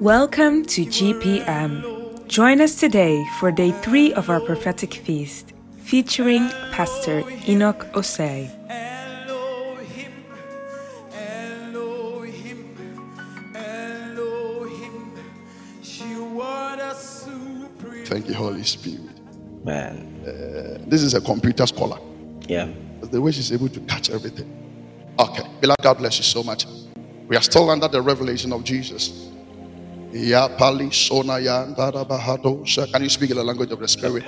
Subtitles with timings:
[0.00, 2.28] Welcome to GPM.
[2.28, 8.48] Join us today for day three of our prophetic feast, featuring Pastor Enoch Osei.
[18.06, 19.00] Thank you, Holy Spirit.
[19.64, 20.22] Man.
[20.24, 21.98] Uh, this is a computer scholar.
[22.46, 22.68] Yeah.
[23.00, 24.48] The way she's able to catch everything.
[25.18, 25.42] Okay.
[25.60, 26.66] Beloved, God bless you so much.
[27.26, 29.27] We are still under the revelation of Jesus.
[32.92, 34.24] Can you speak in the language of the Spirit?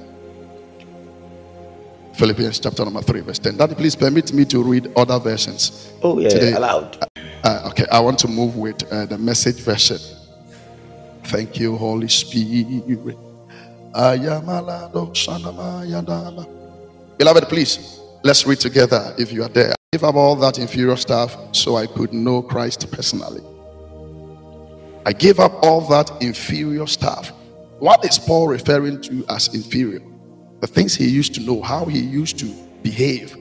[2.15, 3.57] Philippians chapter number 3, verse 10.
[3.57, 5.93] Daddy, please permit me to read other versions.
[6.03, 6.99] Oh, yeah, Today- allowed.
[7.45, 9.99] Uh, okay, I want to move with uh, the message version.
[11.25, 13.17] Thank you, Holy Spirit.
[17.19, 19.71] Beloved, please, let's read together if you are there.
[19.73, 23.43] I gave up all that inferior stuff so I could know Christ personally.
[25.07, 27.33] I gave up all that inferior stuff.
[27.79, 30.01] What is Paul referring to as inferior?
[30.61, 32.47] The things he used to know, how he used to
[32.83, 33.37] behave.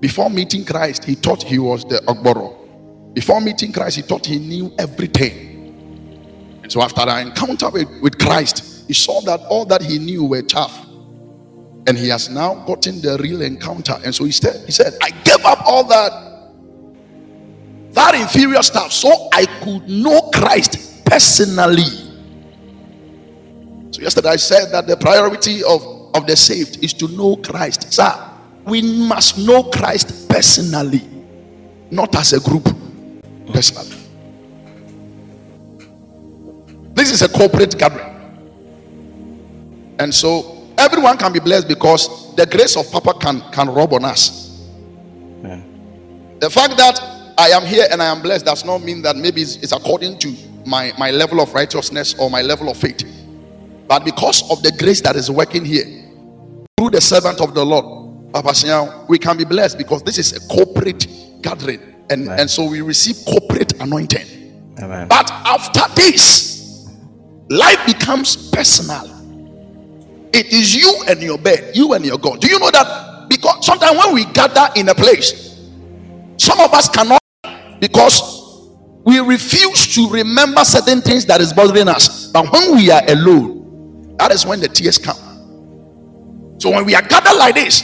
[0.00, 3.14] Before meeting Christ, he thought he was the Ogboro.
[3.14, 5.48] Before meeting Christ, he thought he knew everything.
[6.62, 10.24] And so after the encounter with, with Christ, he saw that all that he knew
[10.24, 10.86] were chaff.
[11.86, 13.98] And he has now gotten the real encounter.
[14.04, 16.28] And so he said, he said, I gave up all that
[17.92, 22.07] that inferior stuff so I could know Christ personally.
[23.98, 25.82] So yesterday I said that the priority of,
[26.14, 27.92] of the saved is to know Christ.
[27.92, 28.30] Sir,
[28.64, 31.02] we must know Christ personally,
[31.90, 32.62] not as a group.
[33.52, 33.96] Personally.
[36.94, 38.14] This is a corporate gathering.
[39.98, 44.04] And so everyone can be blessed because the grace of Papa can, can rub on
[44.04, 44.64] us.
[45.42, 46.38] Man.
[46.38, 47.00] The fact that
[47.36, 50.18] I am here and I am blessed does not mean that maybe it's, it's according
[50.18, 53.17] to my, my level of righteousness or my level of faith.
[53.88, 55.86] But because of the grace that is working here
[56.76, 60.32] through the servant of the Lord, Papa Sian, we can be blessed because this is
[60.36, 61.06] a corporate
[61.40, 61.80] gathering.
[62.10, 64.74] And, and so we receive corporate anointing.
[64.78, 65.08] Amen.
[65.08, 66.88] But after this,
[67.48, 69.06] life becomes personal.
[70.32, 72.40] It is you and your bed, you and your God.
[72.40, 73.28] Do you know that?
[73.28, 75.58] Because sometimes when we gather in a place,
[76.36, 77.20] some of us cannot
[77.80, 78.68] because
[79.04, 82.30] we refuse to remember certain things that is bothering us.
[82.30, 83.57] But when we are alone,
[84.18, 85.16] that is when the tears come.
[86.58, 87.82] So when we are gathered like this,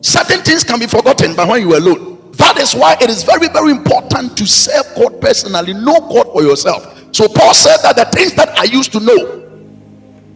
[0.00, 1.34] certain things can be forgotten.
[1.36, 4.86] But when you are alone, that is why it is very, very important to serve
[4.96, 5.74] God personally.
[5.74, 6.98] Know God for yourself.
[7.12, 9.44] So Paul said that the things that I used to know,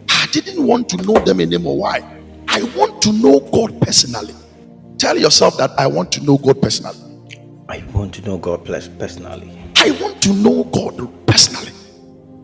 [0.09, 1.77] I didn't want to know them anymore.
[1.77, 2.01] Why?
[2.47, 4.35] I want to know God personally.
[4.97, 6.99] Tell yourself that I want to know God personally.
[7.69, 9.57] I want to know God personally.
[9.77, 11.71] I want to know God personally.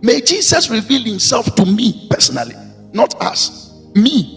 [0.02, 2.56] May Jesus reveal himself to me personally,
[2.94, 3.74] not us.
[3.96, 4.36] Me.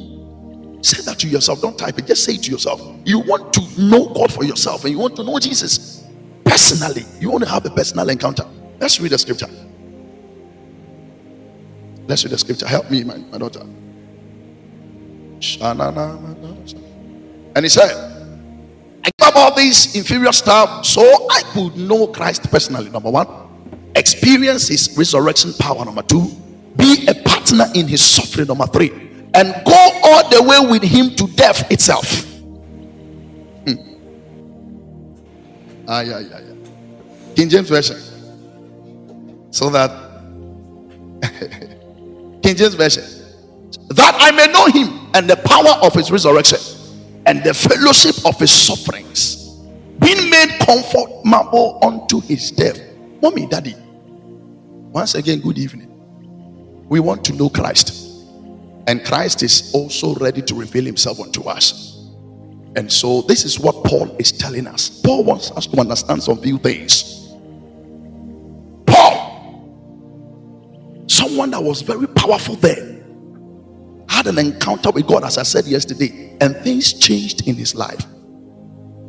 [0.82, 1.60] Say that to yourself.
[1.60, 2.06] Don't type it.
[2.06, 2.82] Just say it to yourself.
[3.04, 6.04] You want to know God for yourself and you want to know Jesus
[6.44, 7.04] personally.
[7.20, 8.44] You want to have a personal encounter.
[8.80, 9.48] Let's read the scripture.
[12.08, 12.66] Let's read the scripture.
[12.66, 13.60] Help me, my, my daughter.
[17.54, 17.90] And he said,
[19.04, 22.90] I gave up all these inferior stuff so I could know Christ personally.
[22.90, 23.28] Number one,
[23.94, 25.84] experience his resurrection power.
[25.84, 26.30] Number two,
[26.76, 28.46] be a partner in his suffering.
[28.46, 28.90] Number three,
[29.34, 32.24] and go all the way with him to death itself.
[33.66, 33.74] Hmm.
[35.88, 36.54] Ah, yeah, yeah, yeah.
[37.34, 37.96] King James Version.
[39.50, 39.90] So that
[42.42, 43.04] King James Version.
[43.88, 46.58] That I may know him and the power of his resurrection
[47.26, 49.36] and the fellowship of his sufferings,
[49.98, 52.80] being made comfortable unto his death.
[53.20, 53.74] Mommy, daddy,
[54.90, 55.91] once again, good evening.
[56.92, 58.22] We want to know Christ,
[58.86, 62.06] and Christ is also ready to reveal himself unto us.
[62.76, 65.00] And so, this is what Paul is telling us.
[65.00, 67.30] Paul wants us to understand some few things.
[68.86, 69.64] Paul,
[71.06, 76.36] someone that was very powerful then, had an encounter with God, as I said yesterday,
[76.42, 78.04] and things changed in his life.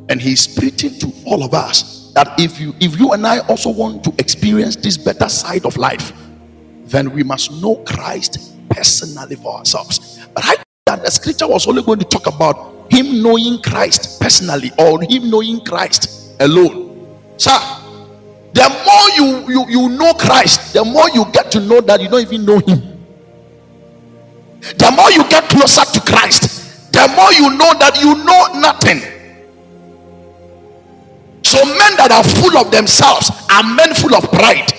[0.07, 3.71] And he's preaching to all of us that if you if you and I also
[3.71, 6.13] want to experience this better side of life,
[6.93, 10.25] then we must know Christ personally for ourselves.
[10.33, 10.55] But I
[10.85, 15.29] that the scripture was only going to talk about him knowing Christ personally or him
[15.29, 17.17] knowing Christ alone.
[17.37, 17.57] Sir,
[18.53, 22.09] the more you, you, you know Christ, the more you get to know that you
[22.09, 22.81] don't even know him.
[24.61, 28.99] The more you get closer to Christ, the more you know that you know nothing.
[31.43, 34.72] So, men that are full of themselves are men full of pride.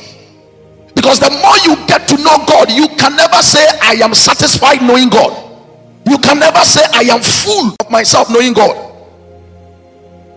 [1.05, 4.81] Because the more you get to know God, you can never say, I am satisfied
[4.81, 5.37] knowing God.
[6.09, 8.73] You can never say, I am full of myself knowing God.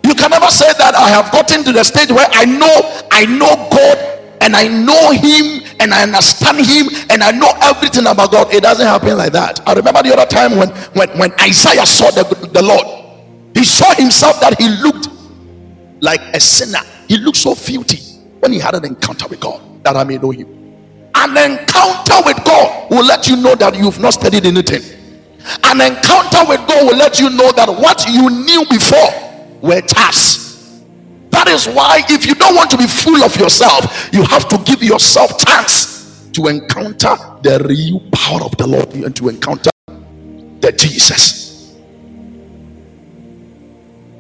[0.04, 2.68] You can never say that I have gotten to the stage where I know
[3.10, 3.98] I know God
[4.42, 8.54] and I know Him and I understand Him and I know everything about God.
[8.54, 9.66] It doesn't happen like that.
[9.66, 10.68] I remember the other time when
[11.00, 15.08] when, when Isaiah saw the, the Lord, he saw himself that he looked
[16.02, 16.84] like a sinner.
[17.08, 18.04] He looked so filthy
[18.40, 20.57] when he had an encounter with God that I may know Him.
[21.20, 24.84] An encounter with God will let you know that you've not studied anything.
[25.64, 30.84] An encounter with God will let you know that what you knew before were tasks.
[31.32, 34.58] That is why, if you don't want to be full of yourself, you have to
[34.60, 39.72] give yourself chance to encounter the real power of the Lord and to encounter
[40.62, 41.76] the Jesus.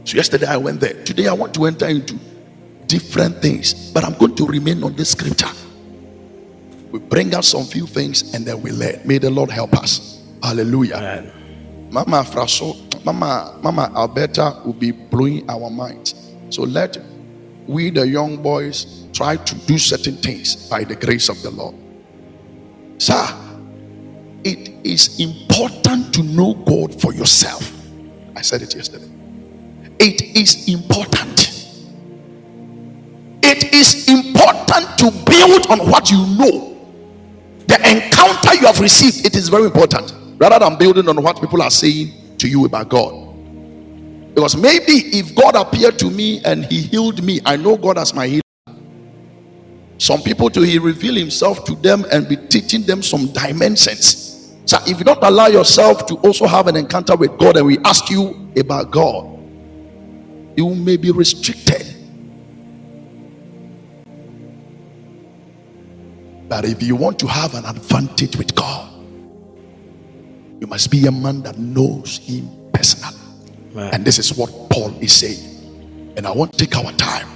[0.05, 1.03] So, yesterday I went there.
[1.03, 2.17] Today I want to enter into
[2.87, 5.49] different things, but I'm going to remain on this scripture.
[6.97, 8.99] We bring out some few things and then we learn.
[9.05, 10.19] May the Lord help us.
[10.41, 10.95] Hallelujah.
[10.95, 11.31] Amen.
[11.91, 16.33] Mama Fraso, Mama, Mama Alberta will be blowing our minds.
[16.49, 16.97] So let
[17.67, 21.75] we, the young boys, try to do certain things by the grace of the Lord.
[22.97, 23.27] Sir,
[24.43, 27.71] it is important to know God for yourself.
[28.35, 29.09] I said it yesterday.
[29.99, 31.67] It is important.
[33.43, 36.76] It is important to build on what you know.
[37.67, 41.61] The encounter you have received, it is very important rather than building on what people
[41.61, 43.27] are saying to you about God.
[44.33, 48.13] Because maybe if God appeared to me and He healed me, I know God as
[48.13, 48.41] my healer.
[49.97, 54.55] Some people to He reveal Himself to them and be teaching them some dimensions.
[54.65, 57.79] So if you don't allow yourself to also have an encounter with God and we
[57.79, 59.25] ask you about God,
[60.55, 61.96] you may be restricted.
[66.47, 68.93] But if you want to have an advantage with God,
[70.59, 73.15] you must be a man that knows him personally.
[73.75, 76.13] And this is what Paul is saying.
[76.17, 77.27] And I want to take our time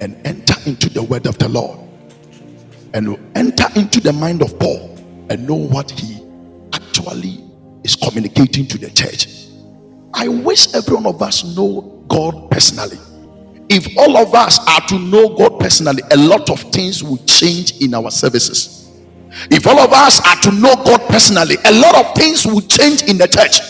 [0.00, 1.78] and enter into the word of the Lord
[2.92, 4.96] and enter into the mind of Paul
[5.30, 6.20] and know what he
[6.72, 7.44] actually
[7.84, 9.28] is communicating to the church.
[10.12, 12.98] I wish every one of us know God personally.
[13.68, 17.80] If all of us are to know God personally, a lot of things will change
[17.82, 18.76] in our services.
[19.50, 23.02] If all of us are to know God personally, a lot of things will change
[23.02, 23.60] in the church.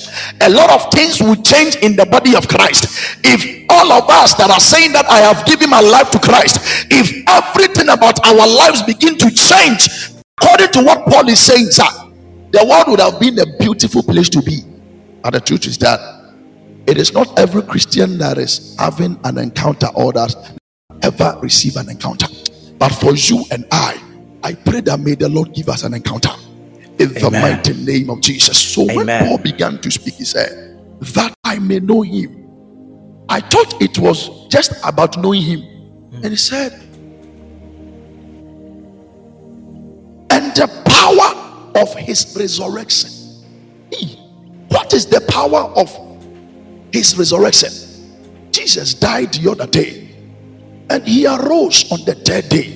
[0.40, 3.18] A lot of things will change in the body of Christ.
[3.24, 6.60] If all of us that are saying that I have given my life to Christ,
[6.90, 11.88] if everything about our lives begin to change according to what Paul is saying, sir,
[12.52, 14.60] the world would have been a beautiful place to be.
[15.22, 16.15] But the truth is that
[16.86, 20.34] it is not every Christian that is having an encounter or that
[21.02, 22.28] ever receive an encounter.
[22.78, 24.00] But for you and I,
[24.42, 26.30] I pray that may the Lord give us an encounter
[26.98, 28.58] in the mighty name of Jesus.
[28.58, 32.44] So when Paul began to speak, he said, That I may know him.
[33.28, 35.62] I thought it was just about knowing him.
[36.22, 36.72] And he said,
[40.30, 43.10] And the power of his resurrection.
[44.68, 46.05] What is the power of
[46.96, 47.70] his resurrection?
[48.50, 50.08] Jesus died the other day
[50.88, 52.72] and he arose on the third day.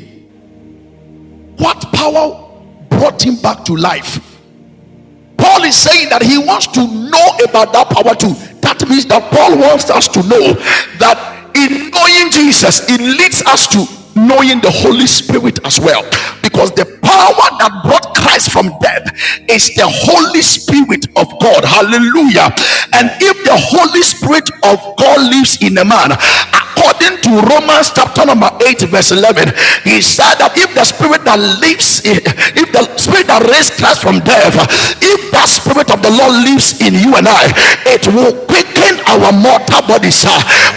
[1.57, 2.51] What power
[2.89, 4.21] brought him back to life?
[5.37, 8.35] Paul is saying that he wants to know about that power too.
[8.61, 10.53] That means that Paul wants us to know
[11.01, 16.03] that in knowing Jesus, it leads us to knowing the Holy Spirit as well.
[16.43, 19.09] Because the power that brought Christ from death
[19.49, 21.65] is the Holy Spirit of God.
[21.65, 22.53] Hallelujah.
[22.95, 26.13] And if the Holy Spirit of God lives in a man,
[26.81, 29.53] according to Romans chapter number 8, verse 11,
[29.85, 32.25] he said that if the spirit that lives, in-
[32.57, 34.57] if the spirit that raised Christ from death,
[35.05, 37.53] if that spirit of the Lord lives in you and I,
[37.85, 40.25] it will quicken our mortal bodies.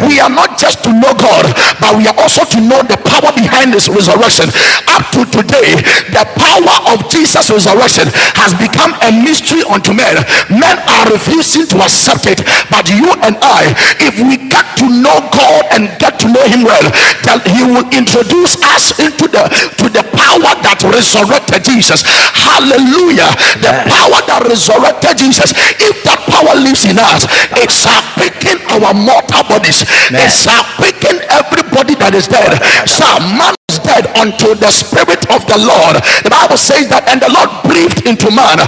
[0.03, 1.47] We are not just to know God,
[1.79, 4.51] but we are also to know the power behind his resurrection.
[4.91, 5.79] Up to today,
[6.11, 10.19] the power of Jesus' resurrection has become a mystery unto men.
[10.51, 13.71] Men are refusing to accept it, but you and I,
[14.03, 16.85] if we get to know God and get to know him well,
[17.23, 19.43] then he will introduce us into the
[19.79, 22.03] to the power that resurrected Jesus.
[22.05, 23.29] Hallelujah.
[23.59, 27.25] The power that resurrected Jesus, if that power lives in us,
[27.57, 29.85] it shall quicken our mortal bodies.
[30.09, 30.27] Amen.
[30.27, 32.59] It shall quicken everybody that is dead.
[32.89, 33.05] So
[33.37, 35.99] man dead unto the spirit of the Lord.
[36.23, 38.59] The Bible says that, and the Lord breathed into man,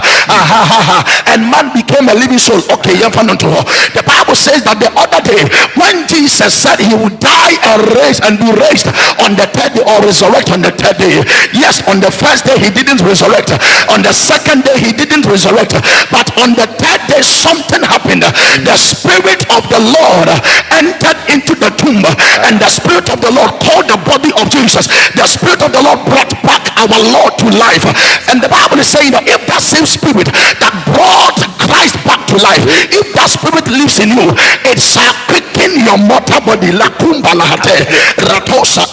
[1.32, 2.60] and man became a living soul.
[2.78, 5.42] Okay, the Bible says that the other day
[5.80, 8.88] when Jesus said he would die and raise and be raised
[9.24, 11.24] on the third day or resurrect on the third day.
[11.56, 13.52] Yes, on the first day he didn't resurrect,
[13.88, 15.74] on the second day he didn't resurrect,
[16.12, 18.24] but on the third day something happened.
[18.66, 20.28] The spirit of the Lord
[20.74, 22.04] entered into the tomb,
[22.44, 24.88] and the spirit of the Lord called the body of Jesus.
[25.14, 27.86] The spirit of the Lord brought back our Lord to life.
[28.32, 32.36] And the Bible is saying that if that same spirit that brought Christ back to
[32.42, 34.34] life, if that spirit lives in you,
[34.66, 36.72] it shall quicken your mortal body.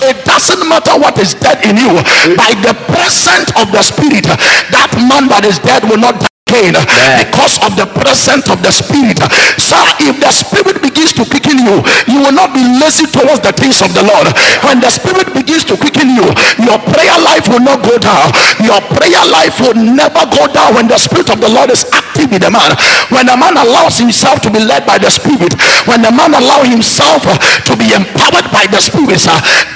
[0.04, 1.94] It doesn't matter what is dead in you,
[2.36, 6.78] by the presence of the spirit, that man that is dead will not die again
[7.18, 9.18] because of the presence of the spirit.
[9.58, 13.54] So if the spirit begins to quicken you you will not be lazy towards the
[13.54, 14.30] things of the lord.
[14.66, 16.26] When the spirit begins to quicken you
[16.62, 18.30] your prayer life will not go down.
[18.62, 22.30] Your prayer life will never go down when the spirit of the lord is active
[22.30, 22.74] in the man.
[23.10, 25.54] When a man allows himself to be led by the spirit
[25.86, 29.20] when the man allows himself uh, to be empowered by the spirit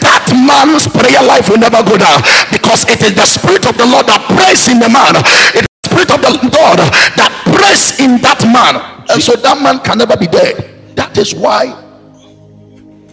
[0.02, 2.22] that man's prayer life will never go down.
[2.52, 5.16] Because it is the spirit of the lord that prays in the man.
[5.56, 5.67] It
[5.98, 6.80] spirit of the Lord
[7.18, 10.96] that prays in that man, and so that man can never be dead.
[10.96, 11.74] That is why,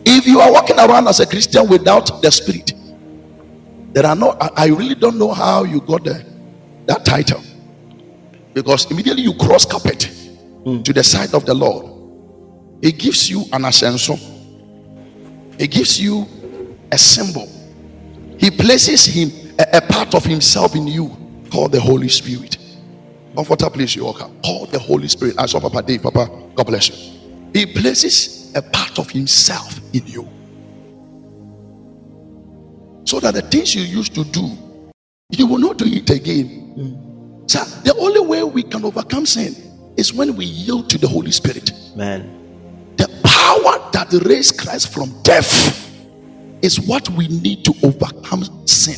[0.04, 2.72] if you are walking around as a Christian without the spirit,
[3.92, 4.36] there are no.
[4.40, 6.24] I, I really don't know how you got the,
[6.86, 7.42] that title,
[8.52, 10.10] because immediately you cross carpet
[10.64, 11.86] to the side of the Lord,
[12.82, 14.18] it gives you an ascension.
[15.56, 16.26] It gives you
[16.90, 17.48] a symbol.
[18.38, 21.16] He places him a, a part of himself in you
[21.50, 22.53] called the Holy Spirit.
[23.34, 24.40] Comforter, please, you welcome.
[24.42, 25.34] Call the Holy Spirit.
[25.38, 26.02] I saw Papa Dave.
[26.02, 27.20] Papa, God bless you.
[27.52, 30.28] He places a part of himself in you.
[33.04, 34.50] So that the things you used to do,
[35.30, 37.44] you will not do it again.
[37.48, 39.54] So the only way we can overcome sin
[39.96, 41.72] is when we yield to the Holy Spirit.
[41.96, 42.40] Man.
[42.96, 45.90] The power that raised Christ from death
[46.62, 48.94] is what we need to overcome sin.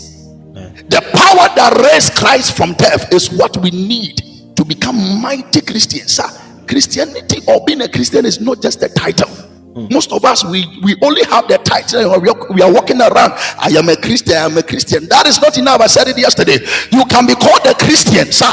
[0.89, 4.23] The power that raised Christ from death is what we need
[4.67, 6.15] become mighty Christians.
[6.15, 6.29] Sir,
[6.67, 9.29] Christianity or being a Christian is not just a title.
[9.29, 9.87] Hmm.
[9.91, 12.21] Most of us we, we only have the title.
[12.21, 13.33] We are, we are walking around.
[13.59, 14.37] I am a Christian.
[14.37, 15.07] I am a Christian.
[15.09, 15.81] That is not enough.
[15.81, 16.59] I said it yesterday.
[16.91, 18.53] You can be called a Christian, sir,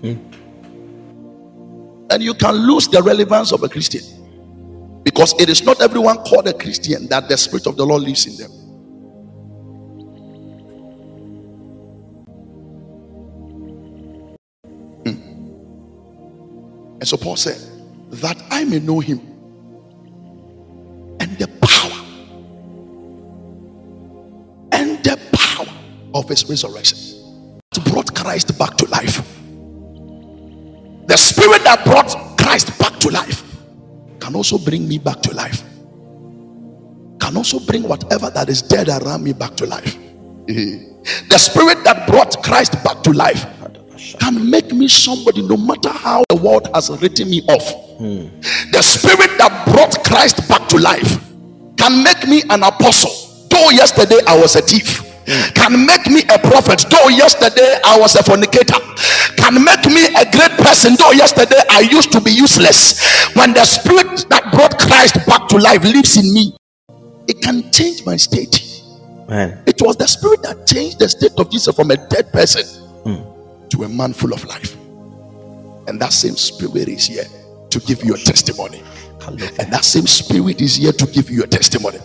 [0.00, 0.16] hmm.
[2.10, 4.02] and you can lose the relevance of a Christian
[5.04, 8.26] because it is not everyone called a Christian that the Spirit of the Lord lives
[8.26, 8.61] in them.
[17.02, 17.58] And so Paul said,
[18.22, 19.18] That I may know him
[21.18, 22.30] and the power
[24.70, 25.66] and the power
[26.14, 26.98] of his resurrection.
[27.72, 29.16] that brought Christ back to life.
[31.08, 33.42] The spirit that brought Christ back to life
[34.20, 35.64] can also bring me back to life.
[37.18, 39.96] Can also bring whatever that is dead around me back to life.
[41.28, 43.44] The spirit that brought Christ back to life
[44.18, 47.98] can make me somebody no matter how the world has written me off.
[48.72, 51.20] The spirit that brought Christ back to life
[51.76, 53.10] can make me an apostle.
[53.48, 55.02] Though yesterday I was a thief,
[55.54, 56.84] can make me a prophet.
[56.90, 58.80] Though yesterday I was a fornicator,
[59.36, 60.96] can make me a great person.
[60.96, 62.98] Though yesterday I used to be useless.
[63.34, 66.56] When the spirit that brought Christ back to life lives in me,
[67.28, 68.82] it can change my state.
[69.28, 69.62] Man.
[69.66, 72.81] It was the spirit that changed the state of Jesus from a dead person
[73.72, 74.76] to a man full of life.
[75.88, 77.24] And that same spirit is here
[77.70, 78.82] to give you a testimony.
[79.26, 81.98] And that same spirit is here to give you a testimony.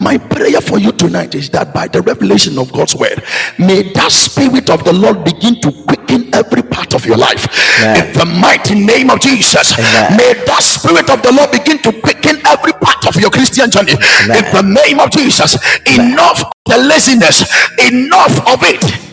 [0.00, 3.24] My prayer for you tonight is that by the revelation of God's word,
[3.58, 7.48] may that spirit of the Lord begin to quicken every part of your life.
[7.80, 8.06] Amen.
[8.06, 10.16] In the mighty name of Jesus, Amen.
[10.16, 13.92] may that spirit of the Lord begin to quicken every part of your Christian journey.
[14.28, 15.56] In the name of Jesus,
[15.98, 17.48] enough of the laziness,
[17.90, 19.08] enough of it.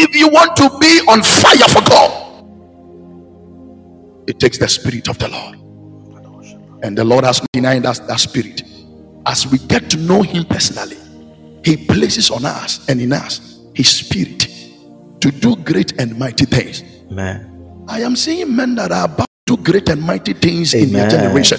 [0.00, 2.44] If you want to be on fire for God,
[4.28, 5.56] it takes the spirit of the Lord.
[6.84, 8.62] And the Lord has not denied us that spirit.
[9.26, 10.96] As we get to know Him personally,
[11.64, 14.46] He places on us and in us His spirit
[15.20, 16.84] to do great and mighty things.
[17.10, 17.84] Man.
[17.88, 21.08] I am seeing men that are about to do great and mighty things in their
[21.08, 21.58] generation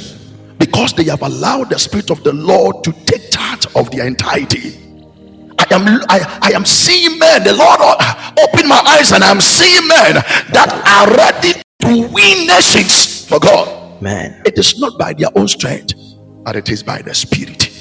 [0.59, 4.88] because they have allowed the Spirit of the Lord to take charge of their entirety.
[5.71, 7.79] I am I, I am seeing men, the Lord
[8.39, 10.15] opened my eyes and I'm seeing men
[10.53, 14.01] that are ready to win nations for God.
[14.01, 14.41] Man.
[14.45, 15.93] It is not by their own strength,
[16.43, 17.71] but it is by the Spirit.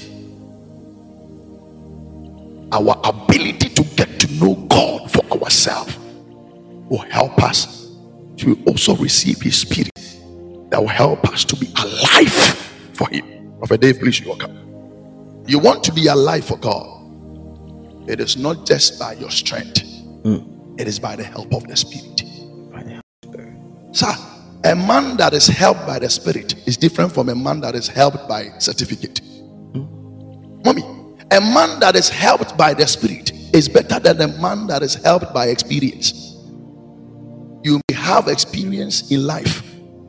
[2.72, 5.96] Our ability to get to know God for ourselves
[6.76, 7.90] will help us
[8.38, 9.90] to also receive His Spirit
[10.70, 12.32] that will help us to be alive
[12.94, 13.56] for Him.
[13.58, 14.72] Prophet Dave, please, you welcome.
[15.46, 16.97] You want to be alive for God.
[18.08, 19.82] It is not just by your strength,
[20.22, 20.38] hmm.
[20.78, 22.22] it is by the help of the Spirit.
[23.92, 24.14] Sir,
[24.64, 27.86] a man that is helped by the Spirit is different from a man that is
[27.86, 29.18] helped by certificate.
[29.74, 29.84] Hmm.
[30.64, 30.82] Mommy,
[31.30, 34.94] a man that is helped by the Spirit is better than a man that is
[34.94, 36.34] helped by experience.
[37.62, 39.60] You may have experience in life,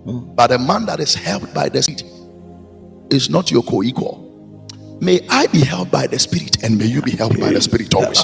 [0.06, 0.34] hmm.
[0.36, 2.04] but a man that is helped by the Spirit
[3.12, 4.29] is not your co equal.
[5.02, 7.94] May I be helped by the Spirit and may you be helped by the Spirit
[7.96, 8.22] always.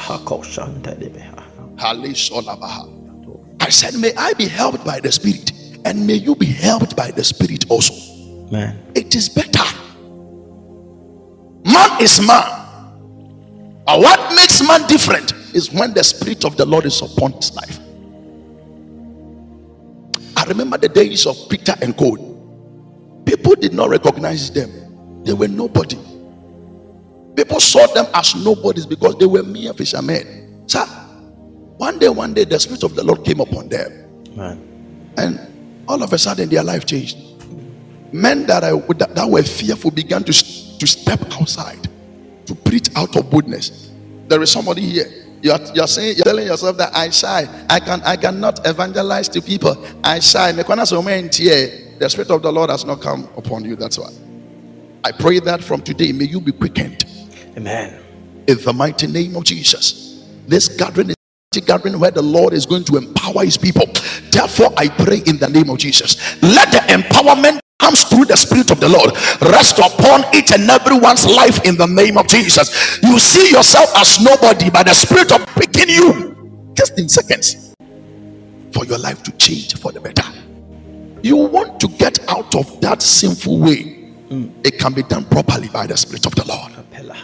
[3.60, 5.51] I said, May I be helped by the Spirit
[5.86, 7.94] and may you be helped by the Spirit also.
[8.51, 8.77] Man.
[8.94, 9.63] It is better.
[11.63, 12.63] Man is man.
[13.86, 17.55] But what makes man different is when the Spirit of the Lord is upon his
[17.55, 17.79] life.
[20.36, 22.20] I remember the days of Peter and Code.
[23.25, 25.98] People did not recognize them, they were nobody.
[27.36, 30.63] People saw them as nobodies because they were mere fishermen.
[30.68, 30.86] Sir,
[31.77, 33.92] one day, one day, the Spirit of the Lord came upon them,
[34.36, 35.13] Man.
[35.18, 37.18] and all of a sudden, their life changed.
[38.13, 41.89] Men that, are, that, that were fearful began to, to step outside
[42.46, 43.92] to preach out of boldness.
[44.27, 45.12] There is somebody here.
[45.42, 47.48] You're, you're saying, you're telling yourself that I shy.
[47.70, 49.86] I can I cannot evangelize to people.
[50.04, 50.51] I shy.
[50.54, 50.63] The
[52.10, 53.75] Spirit of the Lord has not come upon you.
[53.75, 54.10] That's why.
[55.04, 57.06] I pray that from today, may you be quickened
[57.58, 58.02] Amen.
[58.48, 60.24] in the mighty name of Jesus.
[60.48, 61.16] This gathering is
[61.58, 63.86] a gathering where the Lord is going to empower his people.
[64.32, 66.18] Therefore, I pray in the name of Jesus.
[66.41, 69.12] Let the empowerment comes through the spirit of the Lord
[69.54, 73.00] rest upon each and everyone's life in the name of Jesus.
[73.04, 77.74] You see yourself as nobody, by the spirit of picking you just in seconds
[78.74, 80.24] for your life to change for the better.
[81.24, 84.13] You want to get out of that sinful way.
[84.30, 84.65] Mm.
[84.65, 86.75] It can be done properly by the spirit of the Lord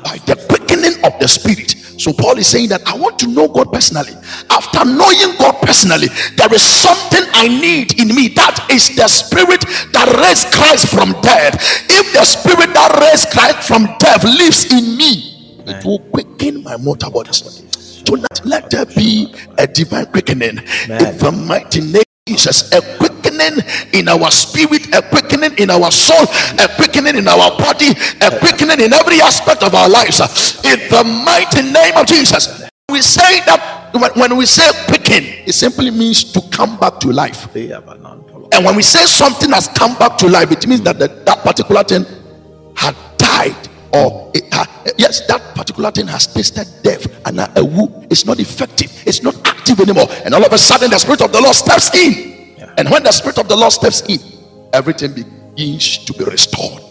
[0.03, 1.75] by the quickening of the spirit.
[2.01, 4.13] So Paul is saying that I want to know God personally.
[4.49, 8.29] After knowing God personally, there is something I need in me.
[8.29, 9.61] That is the spirit
[9.93, 11.55] that raised Christ from death.
[11.89, 16.77] If the spirit that raised Christ from death lives in me, it will quicken my
[16.77, 18.01] mortal bodies.
[18.03, 22.10] Tonight, let there be a divine quickening in the mighty name.
[22.31, 23.59] Jesus, a quickening
[23.91, 26.23] in our spirit, a quickening in our soul,
[26.57, 27.91] a quickening in our body,
[28.21, 30.21] a quickening in every aspect of our lives.
[30.63, 35.53] In the mighty name of Jesus, we say that when, when we say quicken, it
[35.53, 37.53] simply means to come back to life.
[37.53, 41.39] And when we say something has come back to life, it means that the, that
[41.43, 42.05] particular thing
[42.75, 44.45] had died, or it
[44.97, 47.37] yes, that particular thing has tasted death, and
[47.75, 50.07] woo is not effective, it's not active anymore.
[50.25, 53.11] And all of a sudden, the spirit of the Lord steps in, and when the
[53.11, 54.19] spirit of the Lord steps in,
[54.73, 56.81] everything begins to be restored.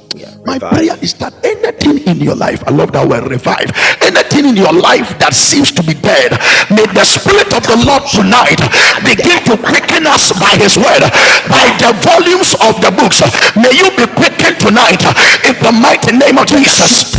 [0.44, 3.70] My prayer is that anything in your life, I love that word revive,
[4.02, 6.34] anything in your life that seems to be dead,
[6.68, 8.58] may the Spirit of the Lord tonight
[9.06, 11.06] begin to quicken us by His word,
[11.46, 13.22] by the volumes of the books.
[13.54, 15.00] May you be quickened tonight
[15.46, 17.14] in the mighty name of Jesus.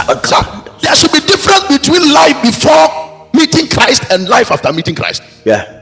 [0.81, 5.23] There should be difference between life before meeting Christ and life after meeting Christ.
[5.45, 5.80] Yeah.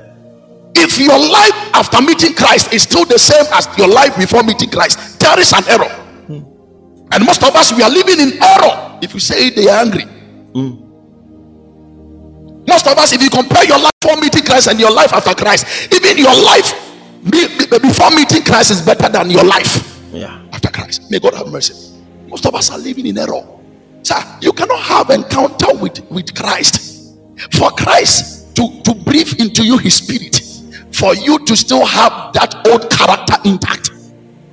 [0.76, 4.70] If your life after meeting Christ is still the same as your life before meeting
[4.70, 5.90] Christ, there is an error.
[6.28, 6.44] Hmm.
[7.12, 9.00] And most of us, we are living in error.
[9.02, 10.04] If you say they are angry,
[10.54, 10.88] hmm.
[12.68, 15.34] most of us, if you compare your life before meeting Christ and your life after
[15.34, 16.74] Christ, even your life
[17.24, 20.40] be- be- before meeting Christ is better than your life Yeah.
[20.54, 21.10] after Christ.
[21.12, 21.74] May God have mercy.
[22.28, 23.42] Most of us are living in error.
[24.04, 27.18] Sir, you cannot have encounter with, with Christ.
[27.52, 30.42] For Christ to, to breathe into you his spirit,
[31.00, 33.92] for you to still have that old character intact.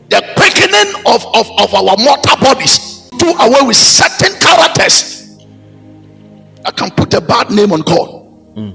[0.09, 5.37] The quickening of, of, of our mortal bodies do away with certain characters
[6.63, 8.09] that can put a bad name on God.
[8.55, 8.71] Hmm.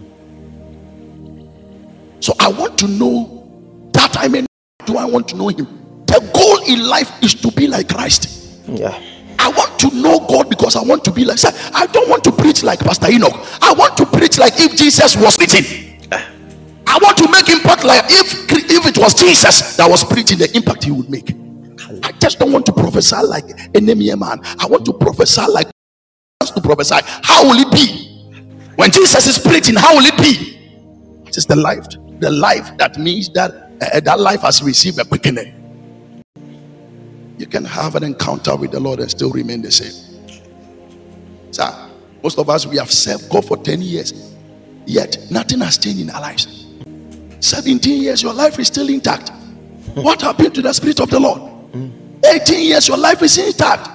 [2.20, 4.46] So I want to know that I may
[4.86, 5.66] do I want to know him.
[6.08, 8.60] The goal in life is to be like Christ.
[8.68, 9.00] Yeah.
[9.40, 11.40] I want to know God because I want to be like.
[11.74, 13.34] I don't want to preach like Pastor Enoch.
[13.62, 15.91] I want to preach like if Jesus was preaching.
[16.92, 20.52] I want to make impact like if if it was Jesus that was preaching, the
[20.56, 21.34] impact he would make.
[22.04, 24.40] I just don't want to prophesy like any man.
[24.60, 25.68] I want to prophesy like
[26.50, 26.96] to prophesy.
[27.24, 28.28] How will it be
[28.76, 29.76] when Jesus is preaching?
[29.76, 30.58] How will it be?
[31.28, 31.86] It is the life,
[32.20, 33.52] the life that means that
[33.82, 35.56] uh, that life has received a quickening.
[37.38, 40.20] You can have an encounter with the Lord and still remain the same.
[41.52, 41.90] Sir,
[42.24, 44.36] most of us we have served God for 10 years,
[44.86, 46.68] yet nothing has changed in our lives.
[47.42, 49.32] 17 years, your life is still intact.
[49.96, 51.42] What happened to the Spirit of the Lord?
[52.24, 53.90] 18 years, your life is intact.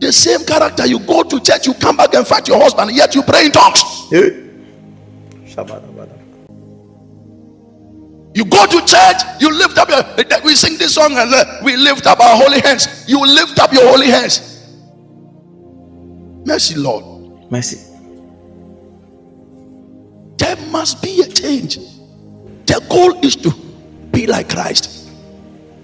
[0.00, 3.14] The same character, you go to church, you come back and fight your husband, yet
[3.14, 3.82] you pray in tongues.
[4.12, 4.44] Eh.
[8.34, 10.40] You go to church, you lift up your.
[10.44, 13.04] We sing this song and uh, we lift up our holy hands.
[13.08, 14.76] You lift up your holy hands.
[16.44, 17.50] Mercy, Lord.
[17.50, 17.84] Mercy.
[20.36, 21.78] There must be a change.
[22.68, 23.50] The goal is to
[24.12, 25.08] be like Christ.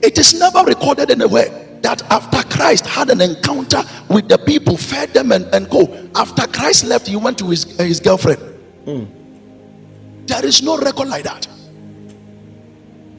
[0.03, 5.15] It is never recorded anywhere that after Christ had an encounter with the people, fed
[5.15, 6.11] them, and, and go.
[6.15, 8.41] After Christ left, he went to his, uh, his girlfriend.
[10.27, 11.49] There is no record like that.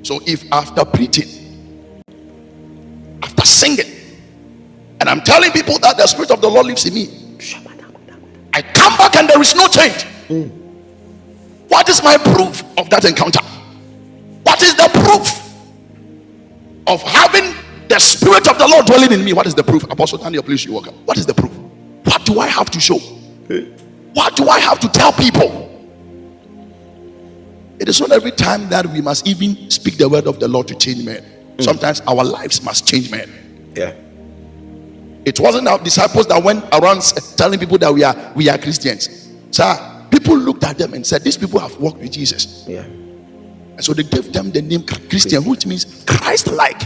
[0.04, 1.28] So if after preaching,
[3.24, 3.92] after singing,
[5.00, 7.38] and I'm telling people that the Spirit of the Lord lives in me,
[8.54, 10.06] I come back and there is no change.
[11.68, 13.40] What is my proof of that encounter?
[14.46, 15.28] What is the proof
[16.88, 17.56] of having
[17.88, 19.34] the Spirit of the Lord dwelling in me?
[19.34, 19.84] What is the proof?
[19.84, 20.94] Apostle Daniel, please, you walk up.
[21.06, 21.52] What is the proof?
[22.04, 23.00] What do I have to show?
[24.14, 25.64] What do I have to tell people?
[27.80, 30.68] It is not every time that we must even speak the word of the Lord
[30.70, 31.24] to change men.
[31.24, 31.62] Hmm.
[31.62, 33.74] Sometimes our lives must change men.
[33.76, 33.94] Yeah.
[35.26, 37.02] It wasn't our disciples that went around
[37.36, 39.28] telling people that we are we are Christians.
[39.50, 42.64] Sir, people looked at them and said, These people have walked with Jesus.
[42.68, 42.86] Yeah.
[43.76, 46.82] And so they gave them the name Christian, which means Christ like.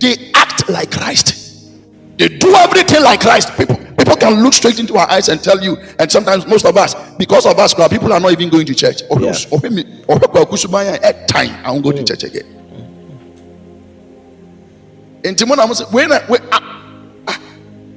[0.00, 1.70] They act like Christ.
[2.18, 3.56] They do everything like Christ.
[3.56, 6.76] People, people can look straight into our eyes and tell you, and sometimes most of
[6.76, 9.02] us, because of us, people are not even going to church.
[9.08, 9.34] Or Yeah.
[9.50, 10.16] or me- or
[11.04, 12.46] at time, I won't go to church again.
[15.24, 16.82] In Timon, I say, when I, when, ah,
[17.28, 17.40] ah,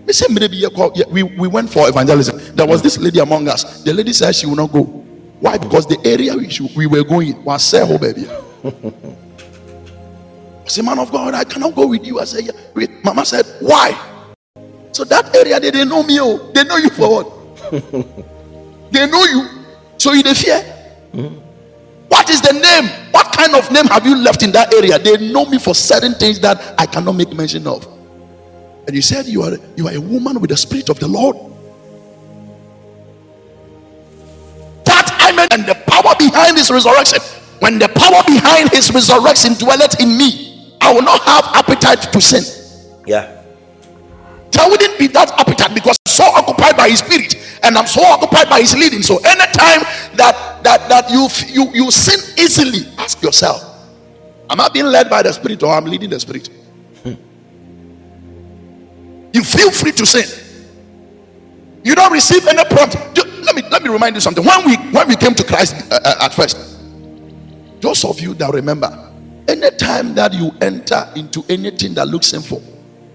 [0.05, 2.39] me say, maybe you call- yeah, we, we went for evangelism.
[2.55, 3.83] There was this lady among us.
[3.83, 5.00] The lady said she will not go.
[5.41, 5.57] Why?
[5.57, 8.27] Because the area we, should, we were going was Seho, oh, baby.
[10.63, 12.19] I said, man of God, I cannot go with you.
[12.19, 12.51] I said, yeah.
[12.75, 13.03] Wait.
[13.03, 13.97] Mama said, why?
[14.91, 16.19] So that area, they didn't know me.
[16.21, 17.71] Oh, they know you for what?
[18.91, 19.49] they know you.
[19.97, 20.61] So you they fear.
[22.07, 22.91] What is the name?
[23.11, 24.99] What kind of name have you left in that area?
[24.99, 27.87] They know me for certain things that I cannot make mention of.
[28.85, 31.50] And you said you are you are a woman with the spirit of the Lord.
[35.61, 37.19] And the power behind his resurrection.
[37.59, 42.21] When the power behind his resurrection dwelleth in me, I will not have appetite to
[42.21, 42.43] sin.
[43.05, 43.37] Yeah.
[44.51, 48.01] There wouldn't be that appetite because I'm so occupied by his spirit and I'm so
[48.03, 49.03] occupied by his leading.
[49.03, 49.81] So anytime
[50.17, 53.61] that that that you you you sin easily, ask yourself,
[54.49, 56.49] am I being led by the spirit or I'm leading the spirit?
[57.03, 57.13] Hmm.
[59.31, 60.25] You feel free to sin.
[61.83, 62.95] You don't receive any prompt.
[63.43, 64.45] Let me let me remind you something.
[64.45, 66.57] When we when we came to Christ uh, uh, at first,
[67.81, 69.11] those of you that remember,
[69.47, 72.61] anytime that you enter into anything that looks sinful,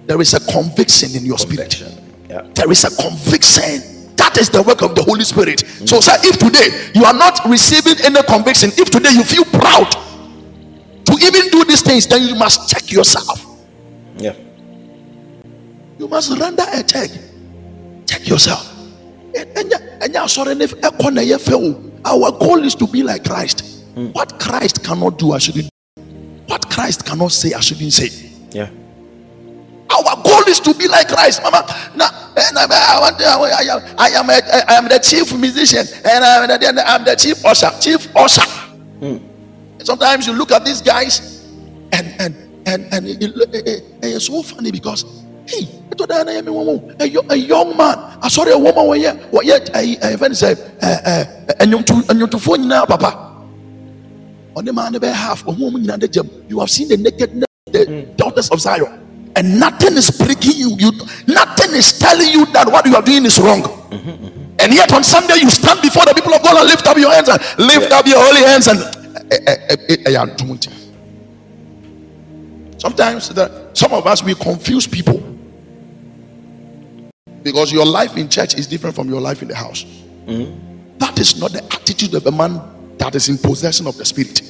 [0.07, 1.81] there is a conviction in your spirit.
[2.29, 2.43] Yeah.
[2.55, 3.95] There is a conviction.
[4.17, 5.61] That is the work of the Holy Spirit.
[5.61, 9.91] So, sir, if today you are not receiving any conviction, if today you feel proud
[11.05, 13.45] to even do these things, then you must check yourself.
[14.17, 14.35] Yeah.
[15.99, 17.11] You must render a check.
[18.27, 18.73] Yourself.
[19.35, 21.77] Ɛnyɛ- ɛnyɛ asɔre ne ɛkɔ na ɛyɛ fɛ.
[22.05, 23.63] Our goal is to be like Christ.
[23.95, 24.07] Hmm.
[24.13, 25.69] What Christ cannot do, I shouldn't.
[26.47, 28.11] What Christ cannot say, I shouldn't say.
[28.53, 28.69] Yeah.
[29.91, 31.65] Our goal is to be like Christ, Mama.
[31.97, 34.99] Now, eh, and eh, I, I, want, I, am, I am, a, I am the
[34.99, 37.71] chief musician, and I'm the, I'm the chief usher.
[37.81, 38.43] Chief usher.
[39.01, 39.17] Hmm.
[39.83, 41.45] Sometimes you look at these guys,
[41.93, 42.35] and and
[42.67, 45.05] and and it- it- it- it's so funny because
[45.47, 45.69] hey,
[47.01, 48.19] a, yo- a young man.
[48.23, 51.25] I saw a woman yeah, what yet I even eh,
[51.61, 53.27] and you to phone now, Papa.
[54.57, 56.31] On the man be half, a woman in the gym.
[56.49, 59.33] You have seen the naked the daughters of Zion.
[59.37, 60.77] And nothing is prigging you.
[60.79, 60.93] you.
[61.27, 63.63] Nothing is telling you that what you are doing is wrong.
[64.59, 67.13] And yet on Sunday you stand before the people of God and lift up your
[67.13, 68.79] hands and lift up your holy hands and
[69.31, 70.25] eh, eh, eh, yeah.
[72.79, 75.36] Sometimes the, some of us we confuse people
[77.47, 79.85] because your life in church is different from your life in the house.
[80.27, 80.51] Hmm?
[80.99, 82.61] That is not the attitude of a man
[82.99, 84.43] that is in possession of the spirit.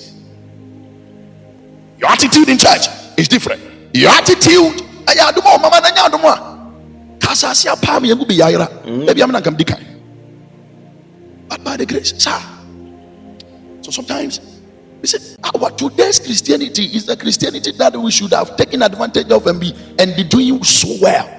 [1.99, 2.87] Your attitude in church
[3.19, 3.61] is different.
[3.93, 6.35] Your attitude, ɛyɛ adom a ɔmama na nyɛ adom a
[7.21, 9.23] ka asase apaa me yɛngu bi yayera ebi hmm?
[9.23, 9.85] am na nkam di kan
[11.49, 12.41] but by the grace sir
[13.83, 14.41] So sometimes
[15.03, 19.47] we say our today's Christianity is the Christianity that we should have taken advantage of
[19.47, 21.36] and be and be doing so well.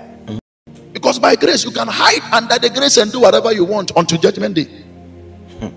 [0.97, 4.17] Because by grace you can hide under the grace and do whatever you want until
[4.17, 4.63] judgment day.
[5.59, 5.67] Hmm.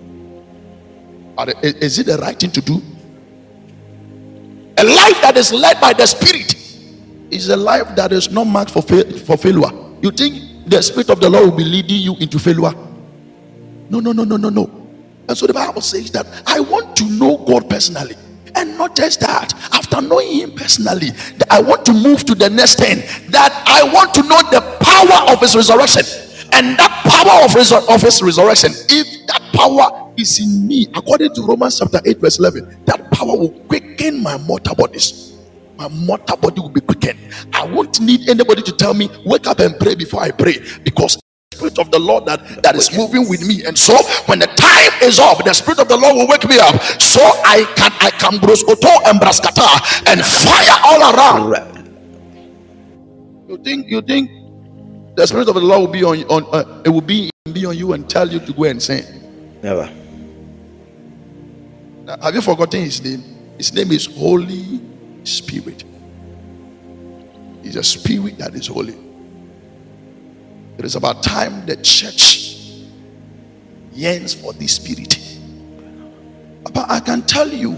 [1.37, 2.81] Are Is it the right thing to do?
[4.79, 6.55] A life that is led by the Spirit
[7.29, 9.69] is a life that is not marked for, fa- for failure.
[10.01, 12.73] You think the Spirit of the Lord will be leading you into failure?
[13.91, 14.87] No, no, no, no, no, no.
[15.29, 18.15] And so the Bible says that I want to know God personally.
[18.55, 21.11] And not just that, after knowing Him personally,
[21.51, 22.97] I want to move to the next thing.
[23.29, 24.70] That I want to know the
[25.07, 26.03] power of His resurrection.
[26.53, 31.33] And that power of, resur- of His resurrection, if that power is in me, according
[31.35, 35.29] to Romans chapter 8, verse 11, that power will quicken my mortal bodies
[35.77, 37.19] my mortal body will be quickened.
[37.53, 41.17] I won't need anybody to tell me, wake up and pray before I pray, because
[41.51, 43.65] the spirit of the Lord that, that is moving with me.
[43.65, 43.95] And so
[44.27, 46.81] when the time is up, the spirit of the Lord will wake me up.
[47.01, 51.91] So I can I can broskoto and braskata and fire all around.
[53.49, 54.31] You think you think
[55.15, 57.77] the spirit of the Lord will be on on uh, it will be be on
[57.77, 59.03] you and tell you to go and sing.
[59.61, 59.91] Never.
[62.05, 63.23] Now, have you forgotten his name?
[63.57, 64.79] His name is Holy
[65.23, 65.83] Spirit.
[67.61, 68.95] He's a spirit that is holy.
[70.77, 72.55] It is about time the church
[73.93, 75.17] yearns for this spirit.
[76.73, 77.71] But I can tell you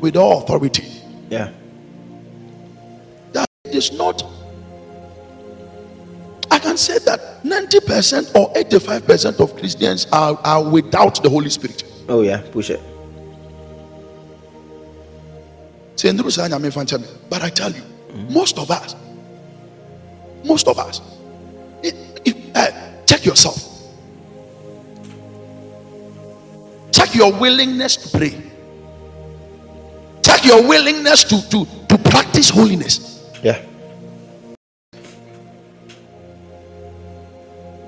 [0.00, 0.86] with all authority
[1.30, 1.50] Yeah.
[3.32, 4.22] that it is not.
[6.52, 11.82] I can say that 90% or 85% of Christians are, are without the Holy Spirit.
[12.10, 12.42] Oh yeah.
[12.52, 12.80] Push it.
[15.96, 17.82] Say, "Nduru saa nyame fa nkyɛ me." But I tell you,
[18.28, 18.94] most of us,
[20.44, 21.00] most of us,
[21.82, 21.94] if,
[22.26, 22.70] if, uh,
[23.06, 23.56] check yourself.
[26.92, 28.36] Check your willingness to pray.
[30.22, 33.24] Check your willingness to, to, to practice holiness.
[33.42, 33.71] Yeah.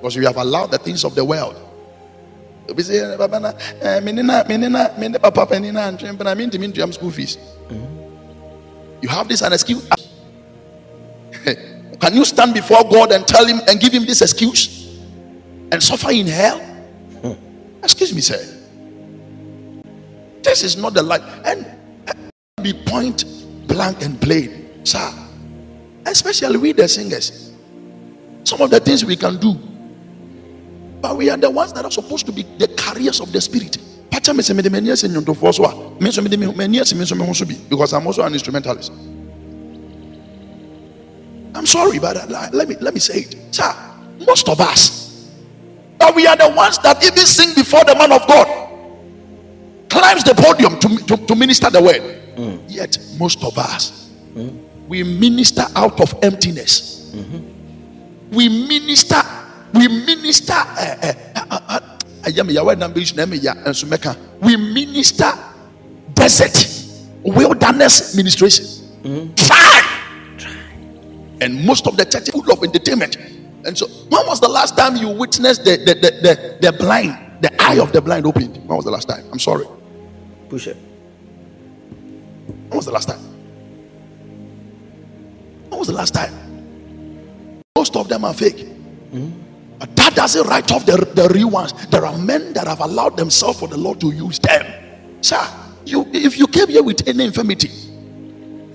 [0.05, 1.55] Because we have allowed the things of the world.
[2.67, 5.17] You'll be saying, "Eh, Baba, na, eh, me ni na- me ni na- me ni
[5.17, 7.39] papa penny na ntwe, but I mean to mean to school fees.
[9.01, 9.83] You have this an excuse.
[11.99, 14.99] Can you stand before God and tell him and give him this excuse
[15.71, 16.61] and suffer in hell?
[17.81, 18.45] Excuse me, sir.
[20.43, 21.23] This is not the life.
[21.43, 21.65] And
[22.61, 23.25] be point
[23.65, 25.11] blank and plain, sir.
[26.05, 27.49] Especially we the singers.
[28.43, 29.57] Some of the things we can do
[31.05, 33.77] but we are the ones that are supposed to be the carriers of the spirit.
[34.09, 36.37] Pacha me se me de me nie se nnwontofoɔ so a, me nso me de
[36.37, 38.91] me me nie se me nso me ho so bi, because I'm also an instrumentalist.
[41.53, 43.53] I'm sorry, but uh, let me let me say it.
[43.53, 43.71] Sir,
[44.25, 45.31] most of us,
[45.99, 48.47] that we are the ones that even sing before the man of God,
[49.87, 52.63] climbs the podium to, to, to minister the word.
[52.67, 54.11] Yet most of us,
[54.87, 57.13] we minister out of emptiness
[58.31, 59.21] we minister
[59.75, 60.53] we minister
[62.23, 65.31] ɛyɛ me yɛwɔ ɛnam so na ɛmɛ ya nso mɛka we minister
[66.13, 66.55] desert
[67.23, 68.65] wilderness ministration.
[69.35, 69.81] Try.
[71.41, 73.17] And most of the church full of entertainment.
[73.65, 77.17] And so when was the last time you witnessed the the, the, the, the blind
[77.41, 78.57] the eye of the blind opened?
[78.65, 79.25] When was the last time?
[79.31, 79.65] I'm sorry.
[80.49, 80.77] Push it.
[82.69, 83.19] when was the last time?
[85.69, 86.33] When was the last time?
[87.75, 88.59] Most of them are fake
[89.11, 89.29] hmm?
[89.85, 91.73] But that doesn't write off the, the real ones.
[91.87, 94.65] There are men that have allowed themselves for the Lord to use them.
[95.21, 95.45] Sir,
[95.85, 97.69] you if you came here with any infirmity,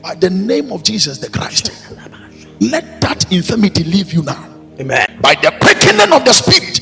[0.03, 1.73] by the name of Jesus the Christ,
[2.61, 4.49] let that infirmity leave you now.
[4.79, 5.19] Amen.
[5.21, 6.81] By the quickening of the Spirit,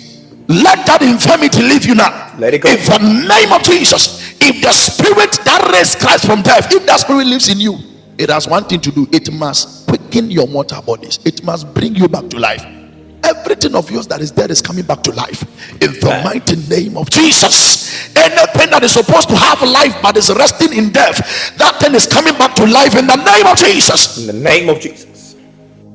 [0.48, 2.34] let that infirmity leave you now.
[2.38, 2.68] Let it go.
[2.68, 7.00] In the name of Jesus, if the Spirit that raised Christ from death, if that
[7.00, 7.78] Spirit lives in you,
[8.18, 9.08] it has one thing to do.
[9.10, 11.18] It must quicken your mortal bodies.
[11.24, 12.77] It must bring you back to life.
[13.24, 15.42] Everything of yours that is dead is coming back to life.
[15.82, 16.24] In the Amen.
[16.24, 18.08] mighty name of Jesus.
[18.16, 21.18] Anything that is supposed to have life but is resting in death,
[21.58, 24.18] that thing is coming back to life in the name of Jesus.
[24.18, 25.36] In the name of Jesus.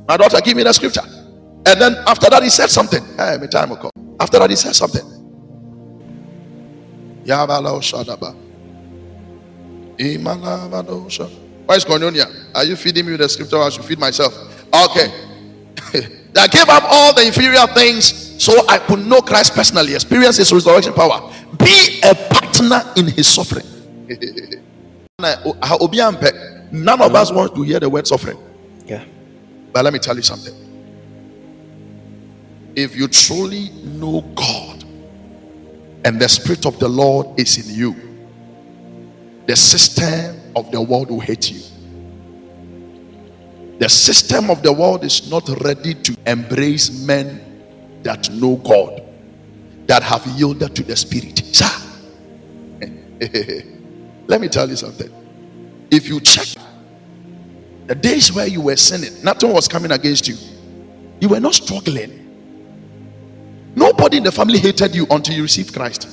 [0.07, 1.03] My daughter, give me the scripture.
[1.65, 3.03] And then after that, he said something.
[3.17, 3.91] Hey, my time will come.
[4.19, 5.03] After that, he said something.
[7.25, 8.35] Yabala Shadaba.
[9.97, 11.29] Imalabado Shad-
[11.65, 12.25] Why is Cornelia?
[12.55, 14.33] Are you feeding me with the scripture I should feed myself?
[14.73, 15.22] Okay.
[16.35, 20.51] I gave up all the inferior things so I could know Christ personally, experience his
[20.51, 23.65] resurrection power, be a partner in his suffering.
[26.71, 28.37] None of us want to hear the word suffering.
[28.85, 29.05] Yeah.
[29.71, 30.53] But let me tell you something.
[32.75, 34.83] If you truly know God
[36.03, 37.95] and the Spirit of the Lord is in you,
[39.45, 41.61] the system of the world will hate you.
[43.83, 49.03] The system of the world is not ready to embrace men that know God,
[49.87, 51.39] that have yielded to the Spirit.
[51.53, 51.67] Sir,
[54.27, 55.11] let me tell you something.
[55.91, 56.47] If you check
[57.87, 60.37] the days where you were sinning, nothing was coming against you,
[61.19, 62.21] you were not struggling.
[63.75, 66.07] Nobody in the family hated you until you received Christ.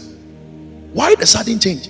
[0.93, 1.89] Why the sudden change?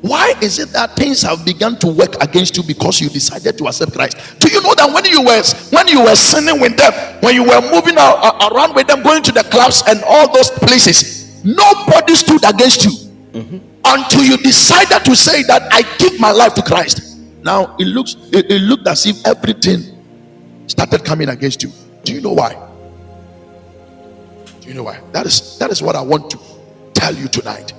[0.00, 3.66] Why is it that things have begun to work against you because you decided to
[3.66, 4.16] accept Christ?
[4.38, 7.42] Do you know that when you were when you were sinning with them, when you
[7.42, 12.44] were moving around with them, going to the clubs and all those places, nobody stood
[12.44, 17.18] against you until you decided to say that I give my life to Christ.
[17.42, 19.82] Now it looks it, it looked as if everything
[20.68, 21.72] started coming against you.
[22.04, 22.54] Do you know why?
[24.60, 25.00] Do you know why?
[25.10, 26.38] That is that is what I want to
[26.94, 27.72] tell you tonight.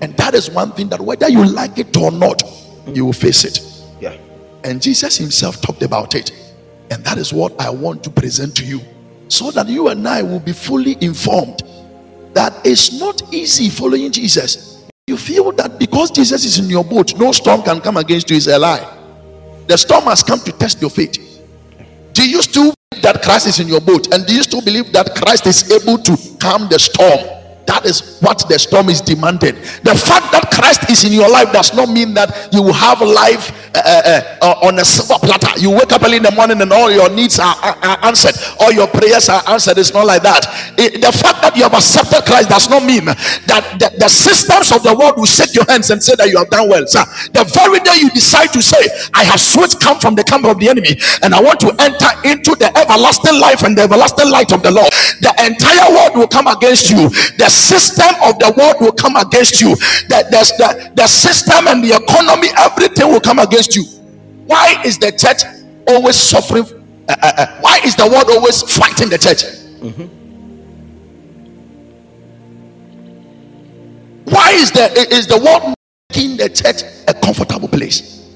[0.00, 2.42] And that is one thing that whether you like it or not,
[2.86, 3.60] you will face it.
[4.00, 4.16] Yeah.
[4.64, 6.32] And Jesus himself talked about it.
[6.90, 8.80] And that is what I want to present to you.
[9.28, 11.62] So that you and I will be fully informed
[12.34, 14.84] that it's not easy following Jesus.
[15.06, 18.36] You feel that because Jesus is in your boat, no storm can come against you
[18.36, 18.92] is a lie.
[19.66, 21.18] The storm has come to test your faith.
[22.12, 24.12] Do you still believe that Christ is in your boat?
[24.12, 27.35] And do you still believe that Christ is able to calm the storm?
[27.66, 29.54] That is what the storm is demanding.
[29.82, 33.50] The fact that Christ is in your life does not mean that you have life
[33.74, 35.58] uh, uh, uh, on a silver platter.
[35.60, 38.34] You wake up early in the morning and all your needs are, are, are answered,
[38.60, 39.78] all your prayers are answered.
[39.78, 40.46] It's not like that.
[40.78, 44.72] It- the fact that you have accepted Christ does not mean that the, the systems
[44.72, 46.86] of the world will shake your hands and say that you have done well.
[46.86, 47.04] Sir,
[47.36, 48.80] the very day you decide to say,
[49.12, 52.10] I have switched camp from the camp of the enemy and I want to enter
[52.24, 54.88] into the everlasting life and the everlasting light of the Lord,
[55.20, 57.10] the entire world will come against you.
[57.36, 59.74] The system of the world will come against you.
[60.08, 63.84] That the, the, the system and the economy, everything will come against you.
[64.46, 65.42] Why is the church
[65.88, 66.64] always suffering?
[67.08, 69.42] uh, uh, uh, why is the world always fighting the church?
[74.24, 75.74] Why is the is the world
[76.10, 78.26] making the church a comfortable place?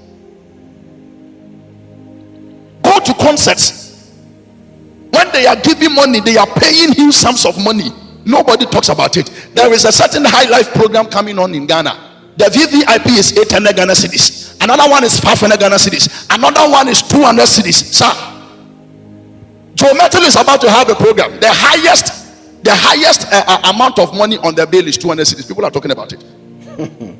[2.83, 3.89] Go to concerts.
[5.11, 7.91] When they are giving money, they are paying huge sums of money.
[8.25, 9.31] Nobody talks about it.
[9.55, 12.09] There is a certain high life program coming on in Ghana.
[12.37, 14.57] The VVIP is 800 Ghana cedis.
[14.63, 16.27] Another one is 500 Ghana cedis.
[16.35, 17.93] Another one is 200 cedis.
[17.93, 18.13] Sir,
[19.75, 21.39] Joe Mettle is about to have a program.
[21.41, 25.49] The highest, the highest uh, uh, amount of money on the bill is 200 cedis.
[25.49, 26.23] People are talking about it.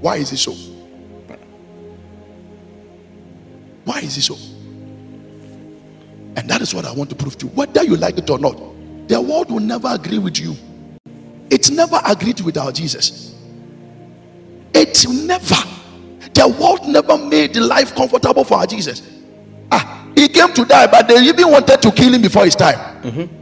[0.00, 0.52] Why is it so?
[3.84, 4.36] Why is it so?
[6.36, 7.52] And that is what I want to prove to you.
[7.52, 8.60] Whether you like it or not,
[9.06, 10.56] the world will never agree with you.
[11.50, 13.34] It never agreed with our Jesus.
[14.74, 15.56] It never.
[16.32, 19.02] The world never made life comfortable for our Jesus.
[19.70, 23.38] Ah, he came to die, but they even wanted to kill him before his time.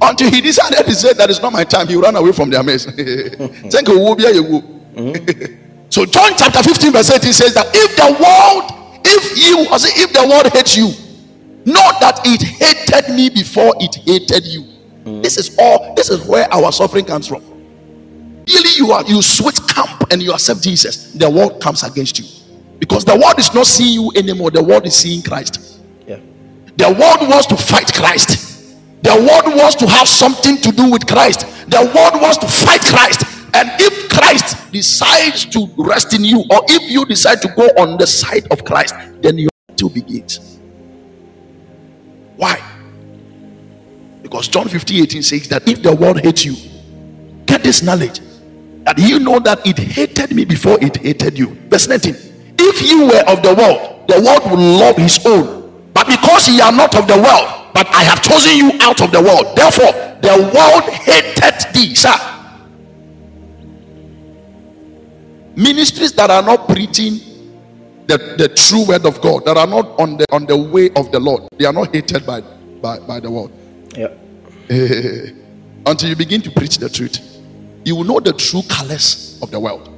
[0.00, 2.62] Until he decided to say that is not my time, he ran away from their
[2.62, 2.84] mess.
[2.84, 5.62] Thank you, Yewu.
[5.88, 10.12] So John chapter 15, verse 18 says that if the world, if you, say, if
[10.12, 10.88] the world hates you,
[11.64, 14.65] know that it hated me before it hated you.
[15.06, 15.22] Mm-hmm.
[15.22, 17.40] This is all, this is where our suffering comes from.
[18.48, 22.24] Really, you are you switch camp and you accept Jesus, the world comes against you.
[22.80, 25.80] Because the world is not seeing you anymore, the world is seeing Christ.
[26.06, 26.18] Yeah.
[26.76, 28.74] The world wants to fight Christ.
[29.02, 31.46] The world wants to have something to do with Christ.
[31.70, 33.22] The world wants to fight Christ.
[33.54, 37.96] And if Christ decides to rest in you, or if you decide to go on
[37.96, 40.58] the side of Christ, then your battle begins.
[42.36, 42.60] Why?
[44.26, 46.56] Because John 15 18 says that if the world hates you,
[47.46, 48.18] get this knowledge
[48.82, 51.54] that you know that it hated me before it hated you.
[51.70, 52.16] Verse 19.
[52.58, 55.70] If you were of the world, the world will love his own.
[55.94, 59.12] But because ye are not of the world, but I have chosen you out of
[59.12, 61.94] the world, therefore the world hated thee.
[61.94, 62.10] Sir,
[65.54, 67.20] ministries that are not preaching
[68.08, 71.12] the, the true word of God, that are not on the on the way of
[71.12, 72.40] the Lord, they are not hated by
[72.82, 73.52] by, by the world.
[73.96, 74.08] Yeah.
[75.86, 77.20] Until you begin to preach the truth,
[77.84, 79.92] you will know the true colors of the world.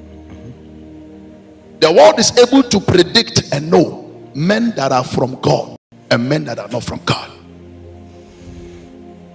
[1.81, 5.79] The world is able to predict and know men that are from God
[6.11, 7.31] and men that are not from God.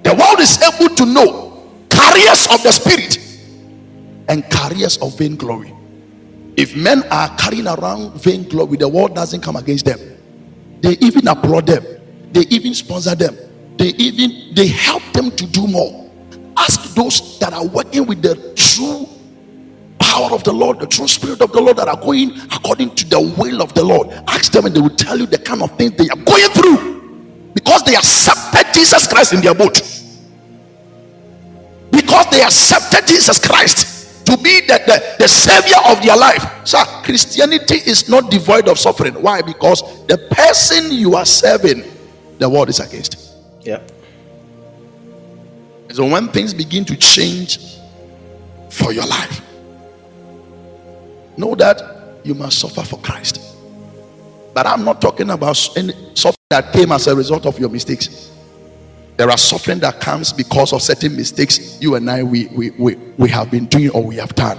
[0.03, 3.17] The world is able to know carriers of the spirit
[4.27, 5.73] and carriers of vainglory.
[6.55, 9.99] If men are carrying around vainglory, the world doesn't come against them.
[10.81, 11.84] They even applaud them.
[12.31, 13.36] They even sponsor them.
[13.78, 16.11] They even they help them to do more.
[16.57, 19.07] Ask those that are working with the true
[19.99, 23.09] power of the Lord, the true spirit of the Lord that are going according to
[23.09, 24.09] the will of the Lord.
[24.28, 27.51] Ask them and they will tell you the kind of things they are going through
[27.53, 29.82] because they accepted Jesus Christ in their boat.
[31.91, 36.45] Because they accepted Jesus Christ to be the, the, the savior of their life.
[36.65, 39.13] So Christianity is not devoid of suffering.
[39.15, 39.41] Why?
[39.41, 41.84] Because the person you are serving,
[42.39, 43.22] the world is against.
[43.64, 43.82] Yeah.
[45.91, 47.59] So when things begin to change
[48.70, 49.41] for your life,
[51.38, 53.39] know that you must suffer for Christ.
[54.53, 58.32] But I'm not talking about any suffering that came as a result of your mistakes.
[59.18, 62.95] There are suffering that comes because of certain mistakes you and I we we, we,
[63.18, 64.57] we have been doing or we have done.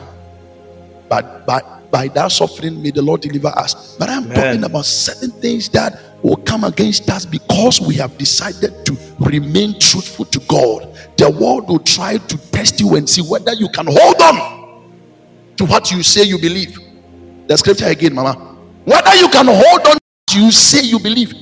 [1.08, 1.60] But by,
[1.94, 3.94] by that suffering, may the Lord deliver us.
[3.96, 4.34] But I'm Amen.
[4.34, 9.78] talking about certain things that will come against us because we have decided to remain
[9.78, 10.92] truthful to God.
[11.16, 14.90] The world will try to test you and see whether you can hold on
[15.56, 16.76] to what you say you believe.
[17.46, 18.56] The scripture again, Mama.
[18.84, 19.96] Whether you can hold on
[20.30, 21.32] to you say you believe.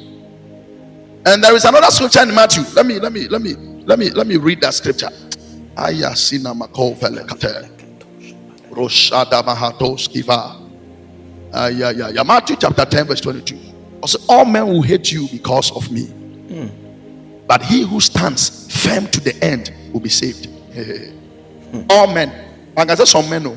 [1.24, 2.64] And there is another scripture in Matthew.
[2.74, 3.54] Let me, let me, let me,
[3.86, 5.08] let me, let me read that scripture.
[5.78, 7.81] Aya sina mako velekate.
[8.72, 10.56] Roshada mahatos kiva.
[11.52, 12.24] Aya ya ya.
[12.24, 13.58] Matthew chapter 10, verse 22.
[14.02, 16.06] Also, all men will hate you because of me.
[16.06, 16.66] Hmm.
[17.46, 20.46] But he who stands firm to the end will be saved.
[20.74, 21.82] Hmm.
[21.90, 22.32] All men.
[22.76, 23.46] I can say some men.
[23.46, 23.56] oh.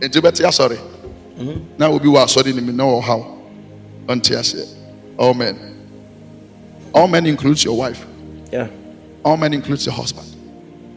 [0.00, 0.78] Nti bɛte asɔre
[1.78, 2.84] na obi wɔ asɔre no mu na
[4.06, 4.66] ɔnte aseɛ
[5.18, 5.56] all men
[6.94, 8.04] all men includes your wife
[8.52, 8.68] Yeah.
[9.24, 10.35] all men includes your husband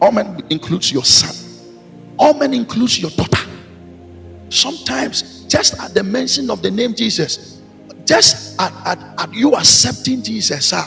[0.02, 1.36] all men includes your son.
[2.18, 3.50] All men includes your daughter.
[4.50, 7.62] Sometimes just at the mention of the name jesus
[8.06, 10.84] just at, at, at you accepting jesus sir,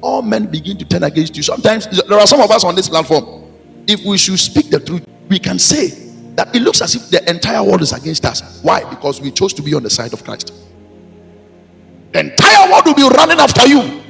[0.00, 1.42] all men begin to turn against you.
[1.42, 3.44] Sometimes there are some of us on this platform
[3.86, 5.88] if we should speak the truth we can say
[6.36, 8.60] that it looks as if the entire world is against us.
[8.62, 8.88] Why?
[8.88, 10.52] Because we chose to be on the side of christ.
[12.12, 14.02] The entire world will be running after you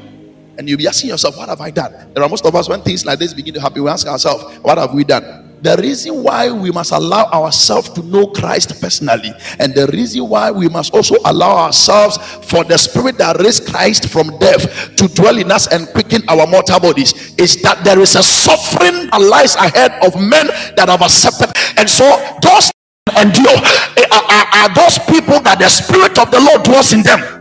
[0.61, 2.13] and you'll be asking yourself, What have I done?
[2.13, 4.45] There are most of us when things like this begin to happen, we ask ourselves,
[4.59, 5.57] What have we done?
[5.63, 10.51] The reason why we must allow ourselves to know Christ personally, and the reason why
[10.51, 15.39] we must also allow ourselves for the spirit that raised Christ from death to dwell
[15.39, 19.57] in us and quicken our mortal bodies is that there is a suffering that lies
[19.57, 20.47] ahead of men
[20.77, 21.49] that have accepted.
[21.79, 22.05] And so,
[22.43, 22.71] those
[23.17, 23.57] endure
[23.97, 27.40] eh, are, are, are those people that the spirit of the Lord dwells in them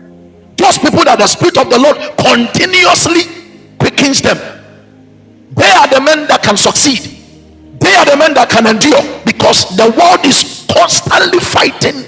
[0.60, 3.24] those people that the spirit of the lord continuously
[3.80, 4.38] quickens them.
[5.52, 7.00] They are the men that can succeed.
[7.80, 9.02] They are the men that can endure.
[9.26, 12.06] Because the world is constantly fighting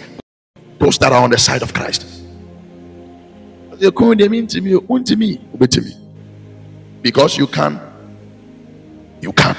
[0.79, 2.05] those that are on the side of christ.
[7.01, 7.79] Because you can
[9.21, 9.55] you can.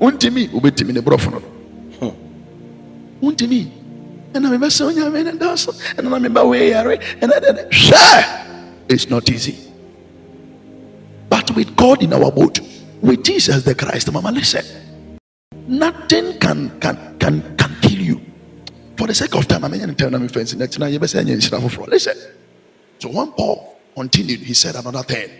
[0.00, 1.38] Untimi ubetimi ne borɔfo no
[2.00, 3.79] hmm.
[4.34, 8.46] No untimi ɛna mebɛsɛ onyame ne da so ɛna na meba weyare ɛna dɛdɛ hwɛ
[8.88, 9.56] it's not easy.
[11.28, 12.60] But with god in our boat
[13.00, 14.64] with jesus the christ mama listen.
[15.66, 18.20] Nothing can can can can kill you.
[18.96, 21.24] For the sake of time i'm going to tell them friends next time you better
[21.24, 22.16] say listen.
[22.98, 25.30] So when paul continued he said another thing.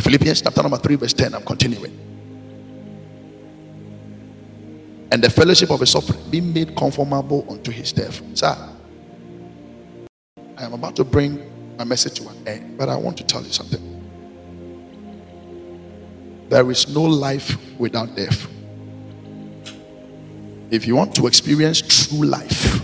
[0.00, 2.09] Philippians chapter number 3 verse 10 i'm continuing
[5.12, 8.20] and the fellowship of his suffering being made conformable unto his death.
[8.34, 8.56] Sir,
[10.56, 13.42] I am about to bring my message to an end, but I want to tell
[13.42, 13.86] you something.
[16.48, 18.46] There is no life without death.
[20.70, 22.80] If you want to experience true life,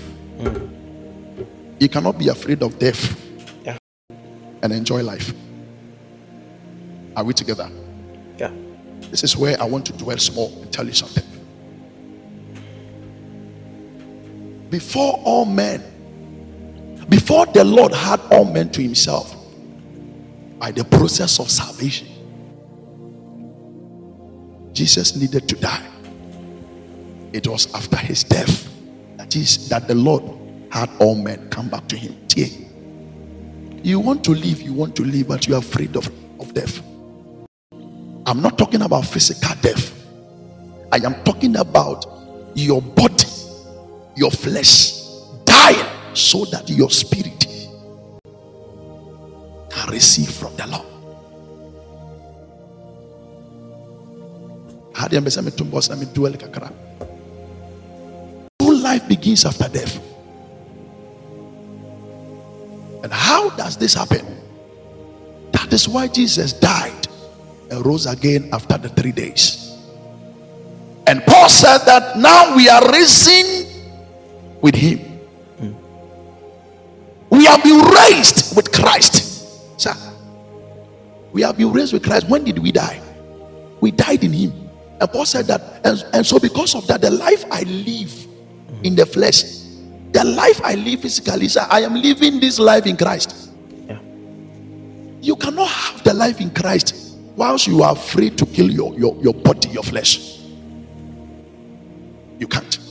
[1.79, 3.20] you cannot be afraid of death
[3.64, 3.77] Yeah.
[4.62, 5.33] and enjoy life.
[7.14, 7.70] Are we together?
[8.39, 8.51] Yeah.
[9.11, 11.24] This is where I want to dwell small and tell you something.
[14.70, 15.82] Before all men,
[17.08, 19.34] before the Lord had all men to himself,
[20.58, 22.08] by the process of salvation,
[24.72, 25.86] Jesus needed to die.
[27.32, 28.68] It was after his death
[29.16, 30.22] that is that the Lord
[30.70, 32.16] had all men come back to him.
[33.82, 36.10] You want to live, you want to live, but you are afraid of,
[36.40, 36.82] of death.
[38.26, 39.94] I'm not talking about physical death.
[40.90, 42.04] I am talking about
[42.54, 43.26] your body,
[44.16, 45.02] your flesh
[45.44, 47.46] dying so that your spirit
[49.70, 50.86] can receive from the Lord.
[58.58, 60.00] True life begins after death.
[63.04, 64.24] And how does this happen?
[65.52, 67.06] That is why Jesus died
[67.70, 69.76] and rose again after the three days.
[71.06, 73.55] And Paul said that now we are risen
[74.61, 75.00] with him.
[77.30, 79.80] We have been raised with Christ.
[79.80, 79.94] Sir,
[81.32, 82.28] we have been raised with Christ.
[82.28, 83.00] When did we die?
[83.80, 84.52] We died in him.
[85.00, 88.26] And Paul said that, and, and so because of that, the life I live
[88.82, 89.42] in the flesh,
[90.12, 93.50] the life I live physically, sir, I am living this life in Christ.
[93.86, 93.98] Yeah.
[95.20, 99.14] You cannot have the life in Christ whilst you are free to kill your, your,
[99.22, 100.40] your body, your flesh.
[102.38, 102.86] You can't.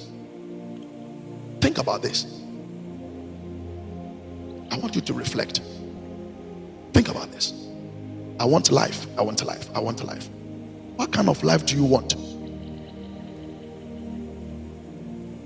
[1.65, 2.25] Think about this.
[4.69, 5.61] I want you to reflect.
[6.93, 7.53] Think about this.
[8.39, 9.07] I want life.
[9.17, 9.67] I want life.
[9.73, 10.29] I want life.
[10.95, 12.13] What kind of life do you want?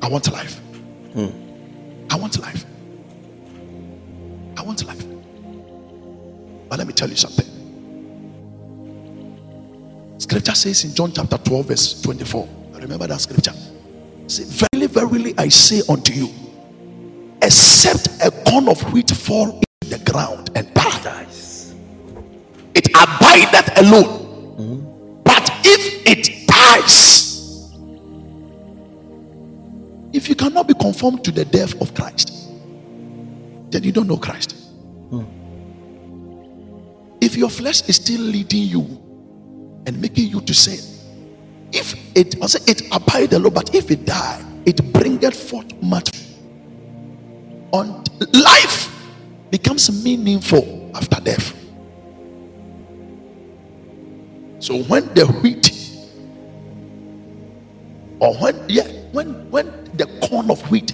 [0.02, 0.58] I want life.
[1.14, 1.30] Hmm.
[2.12, 2.66] I want life.
[4.58, 5.06] I want life.
[6.68, 7.48] But let me tell you something.
[10.18, 12.50] Scripture says in John chapter 12, verse 24.
[12.74, 13.54] Remember that scripture.
[14.28, 14.69] Verily,
[15.40, 16.30] I say unto you,
[17.42, 21.74] except a corn of wheat fall in the ground and die, Dies.
[22.76, 25.22] it abideth alone.
[25.24, 27.72] But if it dies,
[30.12, 32.34] if you cannot be conformed to the death of Christ,
[33.72, 34.56] then you don't know Christ.
[37.22, 38.82] If your flesh is still leading you
[39.86, 40.80] and making you to sin,
[41.72, 46.12] if it I say it abide alone, but if it die, it bringeth forth much.
[47.72, 48.04] On
[48.34, 48.94] life
[49.50, 51.56] becomes meaningful after death.
[54.60, 55.72] So when the wheat,
[58.20, 59.66] or when yeah, when when
[59.96, 60.94] the corn of wheat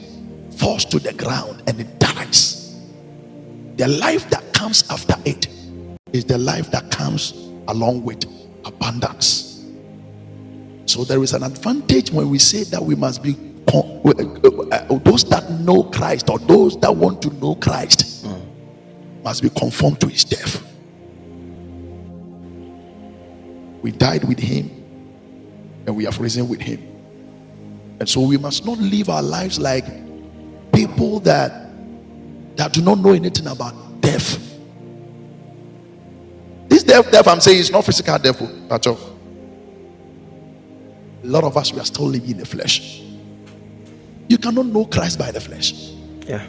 [0.58, 2.80] falls to the ground and it dies,
[3.76, 5.48] the life that comes after it
[6.14, 7.34] is the life that comes
[7.68, 8.24] along with
[8.64, 9.66] abundance.
[10.86, 13.36] So there is an advantage when we say that we must be
[13.68, 13.82] Uh,
[14.72, 18.26] uh, those that know Christ or those that want to know Christ
[19.24, 20.62] must be conformed to his death.
[23.82, 24.70] We died with him
[25.86, 26.80] and we have risen with him.
[28.00, 29.86] And so we must not live our lives like
[30.72, 31.66] people that
[32.56, 34.40] that do not know anything about death.
[36.68, 39.00] This death, death I'm saying is not physical death oh, at all.
[41.24, 43.05] A lot of us we are still living in the flesh.
[44.28, 45.92] You cannot know Christ by the flesh.
[46.28, 46.46] Yeah.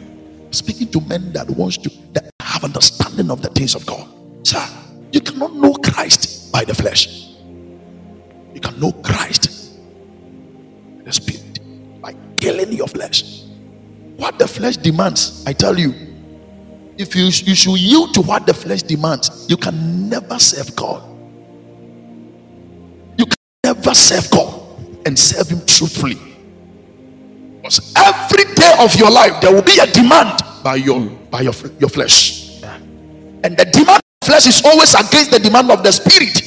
[0.51, 4.07] Speaking to men that wants to that have understanding of the things of God.
[4.43, 4.65] Sir,
[5.11, 7.27] you cannot know Christ by the flesh.
[8.53, 9.77] You can know Christ
[10.97, 11.59] by the spirit
[12.01, 13.43] by killing your flesh.
[14.15, 15.93] What the flesh demands, I tell you,
[16.97, 21.03] if you, you should yield to what the flesh demands, you can never serve God.
[23.19, 24.63] You can never serve God
[25.05, 26.26] and serve Him truthfully.
[27.67, 31.51] Because every day of your life, there will be a demand by your by your,
[31.79, 32.63] your flesh.
[33.43, 36.37] And the demand of flesh is always against the demand of the spirit.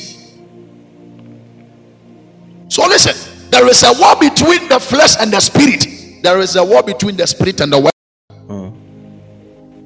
[2.72, 6.22] So listen, there is a war between the flesh and the spirit.
[6.22, 8.74] There is a war between the spirit and the world.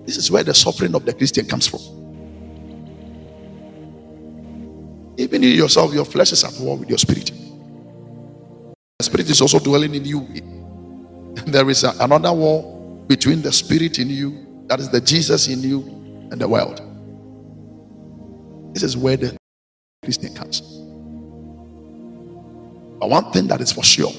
[0.06, 1.80] This is where the suffering of the Christian comes from.
[5.16, 7.32] Even you yourself, your flesh is at war with your spirit.
[8.98, 10.53] The spirit is also dwelling in you.
[11.46, 12.62] There is a- another war
[13.08, 15.82] between the spirit in you, that is the Jesus in you,
[16.30, 16.80] and the world.
[18.74, 19.36] This is where the
[20.04, 20.62] Christian comes.
[23.00, 24.12] But one thing that is for sure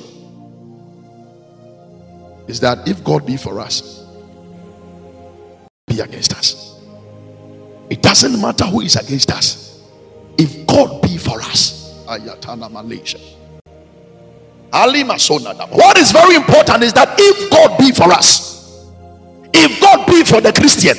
[2.47, 4.03] is that if God be for us,
[5.87, 6.75] be against us.
[7.89, 9.79] It doesn't matter who is against us.
[10.37, 13.19] If God be for us, Ayatana Malaysia.
[14.75, 18.85] What is very important is that if God be for us,
[19.53, 20.97] if God be for the Christian,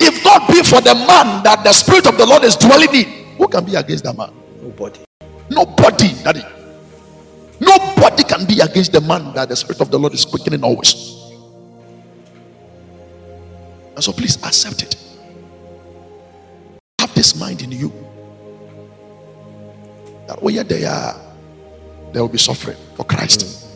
[0.00, 3.36] if God be for the man that the Spirit of the Lord is dwelling in,
[3.36, 4.32] who can be against that man?
[4.60, 5.00] Nobody.
[5.48, 6.42] Nobody, daddy.
[7.60, 11.22] Nobody can be against the man that the Spirit of the Lord is quickening always.
[13.94, 14.96] And so please accept it.
[17.00, 17.92] Have this mind in you.
[20.26, 21.14] That where they are,
[22.12, 23.66] there will be suffering for Christ.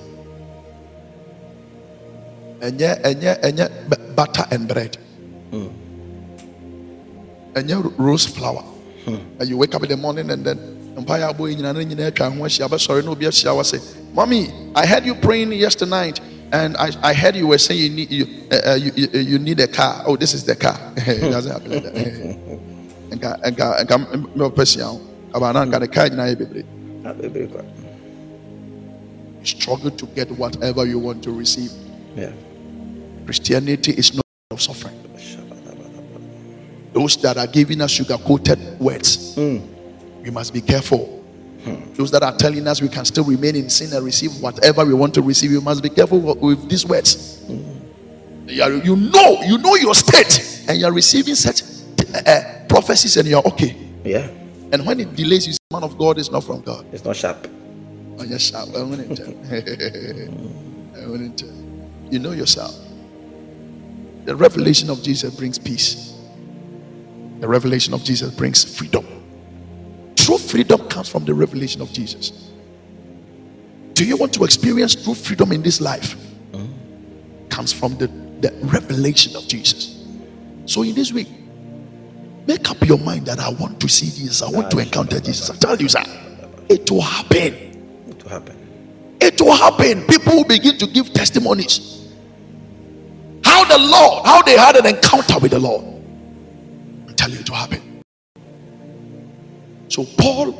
[2.61, 3.69] And yeah, and yeah, and yeah,
[4.15, 4.97] butter and bread.
[7.55, 8.65] And yeah, rose flour.
[9.07, 12.11] And you wake up in the morning and then mpaeɛ abɔ yi nyinaa na nyinaa
[12.11, 13.79] atwa ho ahyia bɛsɔre na obi ahyia wɔ sɛ
[14.13, 16.21] mommy i heard you praying yesterday night
[16.53, 19.39] and i, I heard you were saying you need you, uh, uh, you, you, you
[19.39, 21.95] need a car oh this is the car it doesn't happen like that
[23.15, 23.97] nka nka nka
[24.37, 25.01] mɛpɛ hyia ho
[25.33, 25.53] Aba
[29.45, 31.71] struggle to get whatever you want to receive.
[32.17, 32.33] Yeah.
[33.25, 34.97] Christianity is not of suffering.
[36.93, 39.59] Those that are giving us sugar coated words, hmm.
[40.23, 41.23] we must be careful.
[41.63, 41.93] Hmm.
[41.95, 44.93] Those that are telling us we can still remain in sin and receive whatever we
[44.95, 47.43] want to receive, we must be careful with- these words.
[47.47, 47.61] Hmm.
[48.49, 51.63] You, are- you know, you know your state, and you're receiving such
[52.27, 53.77] uh, prophecies, and you're okay.
[54.05, 54.29] Yeah.
[54.73, 57.15] And when it delays, you say, "Man of God is not from God." It's not
[57.15, 57.47] sharp.
[62.11, 62.75] You know yourself.
[64.25, 66.15] The revelation of Jesus brings peace.
[67.39, 69.07] The revelation of Jesus brings freedom.
[70.17, 72.51] True freedom comes from the revelation of Jesus.
[73.95, 76.17] Do you want to experience true freedom in this life?
[77.49, 78.09] Comes from the,
[78.41, 80.05] the revelation of Jesus.
[80.67, 81.29] So in this week,
[82.47, 84.43] make up your mind that I want to see Jesus.
[84.43, 85.51] I want to encounter Jesus.
[85.51, 86.03] I tell you, sir,
[86.69, 87.70] it will happen.
[88.31, 88.57] Happen.
[89.21, 90.07] It will happen.
[90.07, 92.07] People will begin to give testimonies.
[93.43, 95.85] How the Lord, how they had an encounter with the Lord.
[97.09, 98.03] I'm telling you, it will happen.
[99.89, 100.53] So, Paul,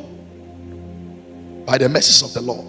[1.65, 2.65] by the message of the Lord,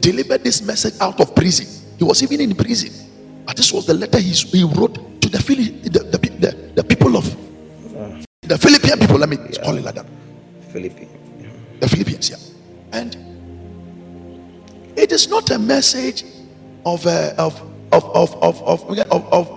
[0.00, 1.66] delivered this message out of prison.
[1.98, 2.92] He was even in prison.
[3.46, 6.84] But this was the letter he, he wrote to the, Philip, the, the, the, the
[6.84, 7.26] people of
[7.96, 8.22] uh.
[8.42, 9.16] the Philippian people.
[9.16, 10.06] Let me call it like that
[10.70, 11.08] Philippi.
[11.80, 12.36] the Philippians, yeah.
[12.92, 13.33] And
[14.96, 16.24] it is not a message
[16.84, 17.60] of uh, of
[17.92, 19.48] of of of of, of, of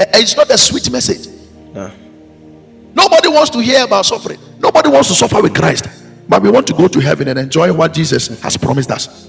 [0.00, 1.28] uh, it's not a sweet message.
[1.72, 1.90] No.
[2.94, 4.38] Nobody wants to hear about suffering.
[4.58, 5.86] Nobody wants to suffer with Christ.
[6.28, 9.28] But we want to go to heaven and enjoy what Jesus has promised us.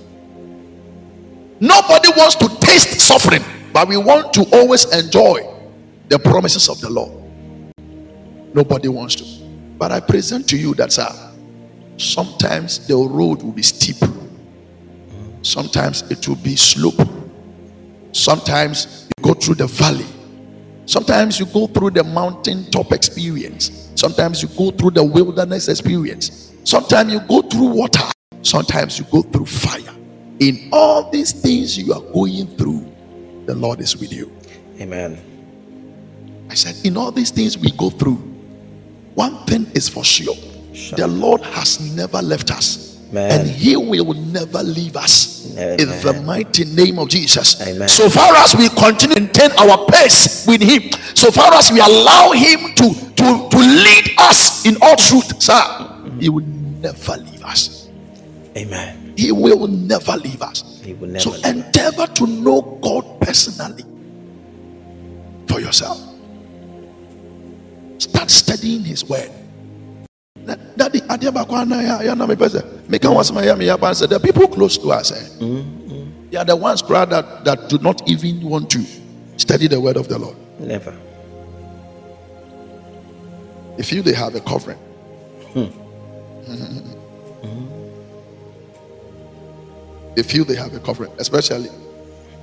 [1.59, 5.49] Nobody wants to taste suffering, but we want to always enjoy
[6.09, 7.11] the promises of the Lord.
[8.53, 9.23] Nobody wants to.
[9.77, 11.09] But I present to you that, sir,
[11.97, 13.97] sometimes the road will be steep,
[15.43, 17.07] sometimes it will be slope,
[18.11, 20.07] sometimes you go through the valley,
[20.87, 27.13] sometimes you go through the mountaintop experience, sometimes you go through the wilderness experience, sometimes
[27.13, 28.09] you go through water,
[28.41, 29.93] sometimes you go through fire.
[30.39, 32.91] In all these things you are going through,
[33.45, 34.35] the Lord is with you.
[34.79, 35.21] Amen.
[36.49, 38.15] I said, in all these things we go through,
[39.13, 40.35] one thing is for sure.
[40.97, 43.41] The Lord has never left us, Amen.
[43.41, 45.51] and He will never leave us.
[45.53, 45.79] Amen.
[45.79, 47.61] In the mighty name of Jesus.
[47.61, 47.87] Amen.
[47.87, 50.81] So far as we continue to maintain our pace with Him,
[51.13, 55.61] so far as we allow Him to, to, to lead us in all truth, sir,
[56.19, 57.87] He will never leave us.
[58.57, 59.13] Amen.
[59.15, 60.81] He will never leave us.
[60.83, 61.51] He will never So leave us.
[61.51, 63.83] endeavor to know God personally
[65.47, 66.01] for yourself.
[67.99, 69.29] Start studying His Word.
[70.75, 73.57] Daddy, adeɛ baako a na yɛ- yɛ na mepɛ sɛ meka ho asɛm a ɛyɛ
[73.57, 76.11] me yɛ paa the people close to us eh, mm, mm.
[76.31, 78.81] they are the ones crowd that, that do not even want to
[79.37, 80.35] study the word of the Lord.
[80.59, 80.93] Never.
[83.77, 84.77] They feel they have a covering.
[85.53, 85.65] Hmm.
[90.15, 91.69] they feel they have a covering, especially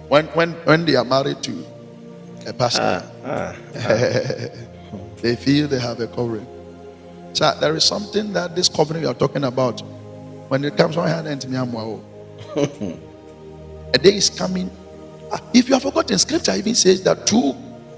[0.09, 1.65] when when when they are married to
[2.47, 2.83] a pastor.
[2.83, 3.89] Ah, ah, ah.
[5.23, 6.47] they feel they have a covering.
[7.33, 9.81] So there is something that this covering we are talking about.
[10.49, 12.01] When it comes on hand and me, I'm wow.
[13.95, 14.71] A day is coming.
[15.55, 17.55] If you have forgotten, scripture even says that two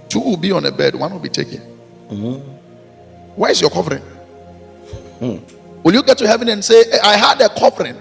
[0.09, 1.61] two will be on a bed, one will be taken.
[2.11, 2.51] Mm-hmm.
[3.37, 4.03] Where is your covering?
[5.19, 5.39] Hmm.
[5.83, 7.97] Will you get to heaven and say, I had a covering?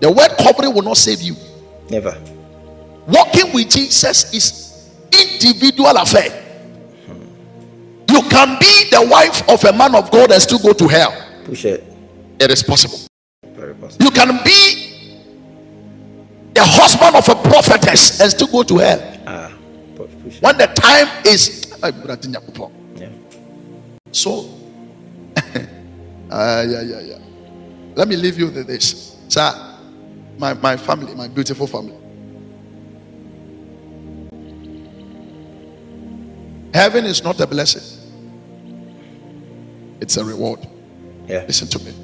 [0.00, 1.36] The word covering will not save you.
[1.90, 2.16] never.
[3.06, 6.47] Walking with Jesus is individual affair.
[8.08, 11.14] You can be the wife of a man of God and still go to hell.
[11.44, 11.84] Push it.
[12.40, 12.98] It is possible.
[13.44, 14.04] Very possible.
[14.04, 15.20] You can be
[16.54, 19.18] the husband of a prophetess and still go to hell.
[19.26, 19.52] Ah,
[19.96, 20.42] push it.
[20.42, 22.70] When the time is Ay, Brother Nyankopɔn.
[22.98, 23.08] Yeah.
[24.10, 24.50] so
[26.30, 27.18] ah, yeah, yeah, yeah.
[27.94, 29.16] Let me leave you with this.
[29.28, 29.76] Sir,
[30.38, 31.94] my, my family, my beautiful family.
[36.74, 37.82] Heaven is not a blessing,
[40.00, 40.66] it's a reward.
[41.26, 41.44] Yeah.
[41.46, 41.94] Listen to me.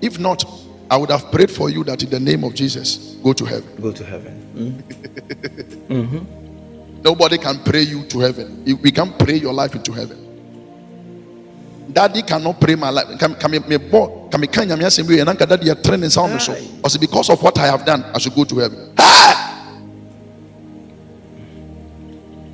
[0.00, 0.44] If not,
[0.90, 3.80] I would have prayed for you that in the name of Jesus, go to heaven.
[3.80, 4.32] Go to heaven.
[4.52, 4.80] Hmm?
[5.92, 7.02] Mm-hmm.
[7.02, 8.64] Nobody can pray you to heaven.
[8.80, 10.18] We can pray your life into heaven.
[11.92, 13.18] Daddy cannot pray my life.
[13.18, 16.40] Can, me, me bo, can me can bi yɛ na nka daddy yɛ training sound
[16.40, 16.56] so.
[16.82, 18.94] Or say because of what I have done, I should go to heaven.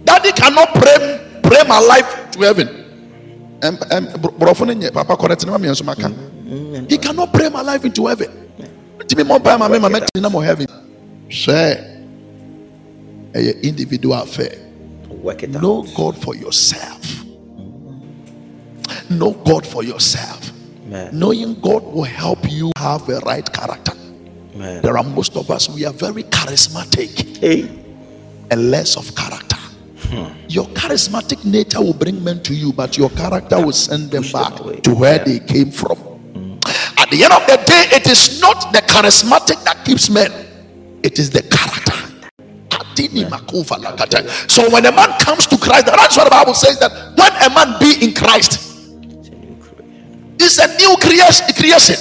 [0.04, 2.77] Daddy cannot pray pray my life to heaven.
[3.60, 6.10] Papa correct ne ma mmiɛnso maka
[6.88, 8.28] he cannot pray my life into heaven
[8.98, 10.66] ntimi mmɔ mpae ma me ma mɛtene na mɔ heaven
[11.28, 11.84] hwɛ
[13.34, 14.56] a individual affair
[15.22, 15.62] Work it out.
[15.62, 17.24] know god for yourself
[19.10, 20.52] know god for yourself
[20.86, 21.10] Man.
[21.18, 23.92] knowing god will help you have a right character
[24.56, 24.80] Man.
[24.82, 27.68] there are most of us we are very charismatic Hey.
[28.50, 29.47] and less of character.
[30.08, 30.32] Hmm.
[30.48, 34.32] Your charismatic nature will bring men to you, but your character will send them them
[34.32, 34.76] back away.
[34.80, 35.24] to where Yeah.
[35.24, 35.96] they came from.
[35.98, 36.54] Hmm.
[36.96, 40.32] At the end of the day, it is not the charismatic that keeps men,
[41.02, 41.92] it is the character.
[42.70, 44.28] Adini makuva lakata.
[44.50, 47.50] So when a man comes to Christ, that's what the Bible says that when a
[47.54, 50.36] man be in Christ, It's a new creation.
[50.40, 51.46] it's a new creation.
[51.54, 51.96] creation.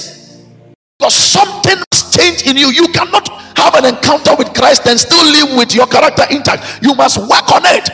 [0.98, 1.78] Because something
[2.18, 2.70] has changed in you.
[2.72, 6.82] You cannot have an encounter with Christ and still live with your character intact.
[6.82, 7.90] You must work on it.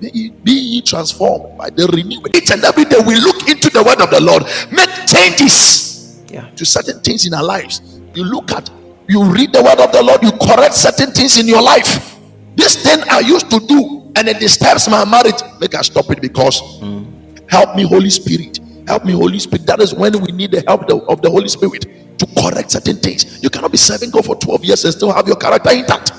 [0.00, 2.26] Be ye- Be ye transformed by the renewal.
[2.36, 6.46] Each and every day we look into the word of the Lord, make changes Yeah.
[6.56, 7.82] to certain things in our lives.
[8.14, 8.70] You look at,
[9.08, 12.16] you read the word of the Lord, you correct certain things in your life.
[12.56, 15.40] This thing I used to do and it disturbs my marriage.
[15.60, 17.06] Make I stop it because mm.
[17.50, 18.60] help me, Holy Spirit.
[18.88, 19.66] Help me, Holy Spirit.
[19.66, 21.86] That is when we need the help of the Holy Spirit
[22.18, 23.42] to correct certain things.
[23.42, 26.12] You cannot be serving God for 12 years and still have your character intact.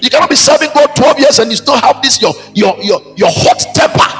[0.00, 3.00] You cannot be serving God 12 years and you still have this your your your,
[3.16, 4.10] your hot temper.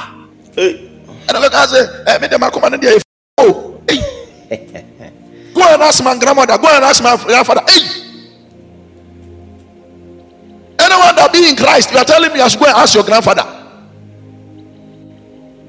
[0.54, 0.90] Hey.
[1.28, 2.84] And I look and say, eh, me dem a come and
[3.38, 4.00] oh, hey.
[5.54, 6.58] Go and ask my grandmother.
[6.58, 7.62] Go and ask my grandfather.
[7.68, 8.04] Hey.
[10.78, 13.04] Anyone that be in Christ, you are telling me I should go and ask your
[13.04, 13.44] grandfather.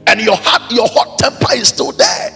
[0.07, 2.32] And your heart, your hot temper is still there.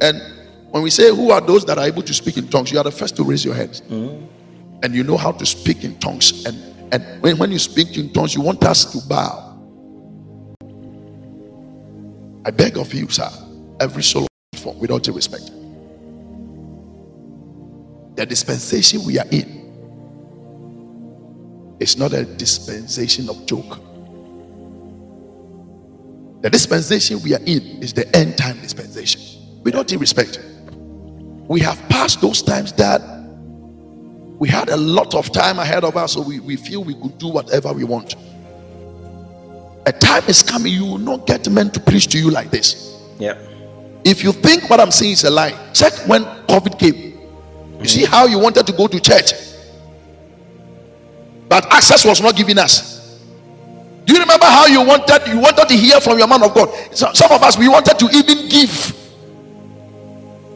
[0.00, 0.31] And
[0.72, 2.84] when we say who are those that are able to speak in tongues, you are
[2.84, 3.82] the first to raise your hands.
[3.82, 4.24] Mm-hmm.
[4.82, 6.46] And you know how to speak in tongues.
[6.46, 6.56] And
[6.92, 9.58] and when, when you speak in tongues, you want us to bow.
[12.44, 13.30] I beg of you, sir,
[13.80, 15.50] every soul for without due respect.
[18.16, 19.60] The dispensation we are in
[21.80, 23.78] is not a dispensation of joke.
[26.42, 29.20] The dispensation we are in is the end time dispensation.
[29.62, 30.38] Without due respect,
[31.48, 33.00] we have passed those times that
[34.38, 37.16] we had a lot of time ahead of us, so we, we feel we could
[37.18, 38.16] do whatever we want.
[39.86, 43.00] A time is coming, you will not get men to preach to you like this.
[43.18, 43.38] Yeah.
[44.04, 47.20] If you think what I'm saying is a lie, check when COVID came.
[47.80, 49.32] You see how you wanted to go to church,
[51.48, 53.20] but access was not given us.
[54.04, 56.68] Do you remember how you wanted you wanted to hear from your man of God?
[56.96, 59.01] Some of us we wanted to even give.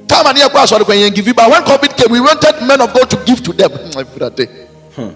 [0.08, 2.80] Time and year pass, sorry, when you give, but when COVID came, we wanted men
[2.80, 3.70] of God to give to them.
[3.72, 5.14] Hmm, hmm.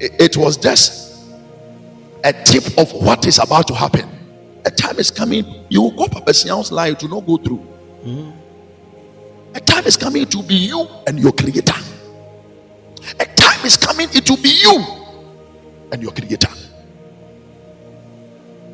[0.00, 1.30] It, it was just
[2.24, 4.08] a tip of what is about to happen.
[4.64, 7.58] A time is coming, you will go Papa Sian's life to not go through.
[7.58, 8.30] Hmm.
[9.54, 11.74] A time is coming to be you and your creator.
[13.20, 14.84] A time is coming, it will be you
[15.92, 16.48] and your creator.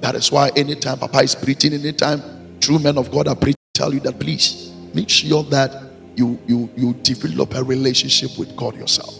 [0.00, 3.92] That is why anytime Papa is preaching, anytime true men of God are preaching, tell
[3.92, 9.16] you that please make sure that you you you develop a relationship with God yourself.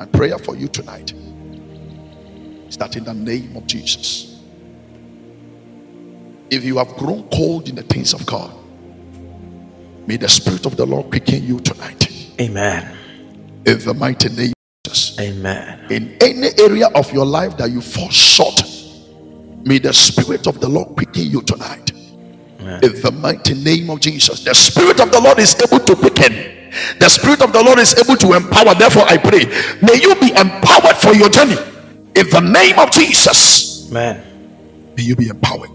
[0.00, 1.12] And prayer for you tonight
[2.68, 4.40] is that in the name of Jesus.
[6.50, 8.54] If you have grown cold in the things of God,
[10.06, 12.08] may the Spirit of the Lord quicken you tonight.
[12.40, 12.96] Amen.
[13.66, 15.18] In the mighty name of Jesus.
[15.18, 15.86] Amen.
[15.90, 18.62] In any area of your life that you fall short,
[19.64, 21.93] may the Spirit of the Lord quicken you tonight.
[22.64, 22.80] Amen.
[22.82, 24.42] In the mighty name of Jesus.
[24.42, 26.32] The Spirit of the Lord is able to quicken.
[26.98, 28.74] The Spirit of the Lord is able to empower.
[28.74, 29.44] Therefore, I pray,
[29.82, 31.56] may you be empowered for your journey.
[32.16, 33.90] In the name of Jesus.
[33.90, 34.24] Amen.
[34.96, 35.70] May you be empowered.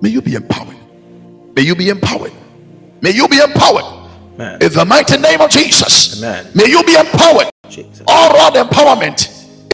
[0.00, 0.76] May you be empowered.
[1.56, 2.32] May you be empowered.
[3.00, 3.84] May you be empowered.
[4.34, 4.62] Amen.
[4.62, 6.18] In the mighty name of Jesus.
[6.18, 6.46] Amen.
[6.54, 7.50] May you be empowered.
[7.68, 8.02] Jesus.
[8.06, 9.28] All round empowerment.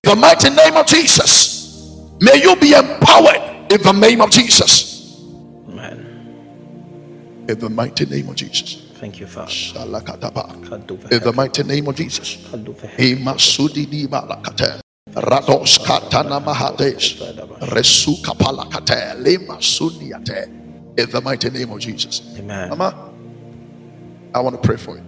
[0.05, 2.01] In the mighty name of Jesus.
[2.20, 3.70] May you be empowered.
[3.70, 4.94] In the name of Jesus.
[7.49, 8.77] In the mighty name of Jesus.
[9.01, 9.53] Thank you, Father.
[11.11, 12.39] In the mighty name of Jesus.
[12.51, 14.81] kaduva heka- Imasudidi balakate.
[15.15, 17.21] Rados katana mahadesh.
[17.71, 19.15] Resu kapalakate.
[19.23, 20.49] Lema suniate.
[20.97, 22.23] In the mighty name of Jesus.
[22.39, 22.71] Amen.
[22.71, 23.11] Mama,
[24.35, 25.05] I want to pray for you.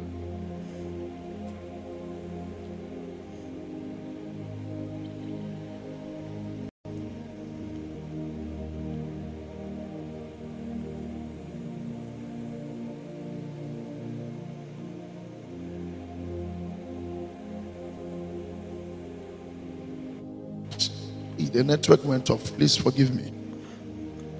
[21.56, 22.44] The network went off.
[22.58, 23.32] Please forgive me.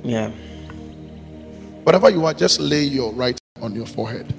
[0.05, 0.31] Yeah.
[1.83, 4.35] Whatever you are, just lay your right hand on your forehead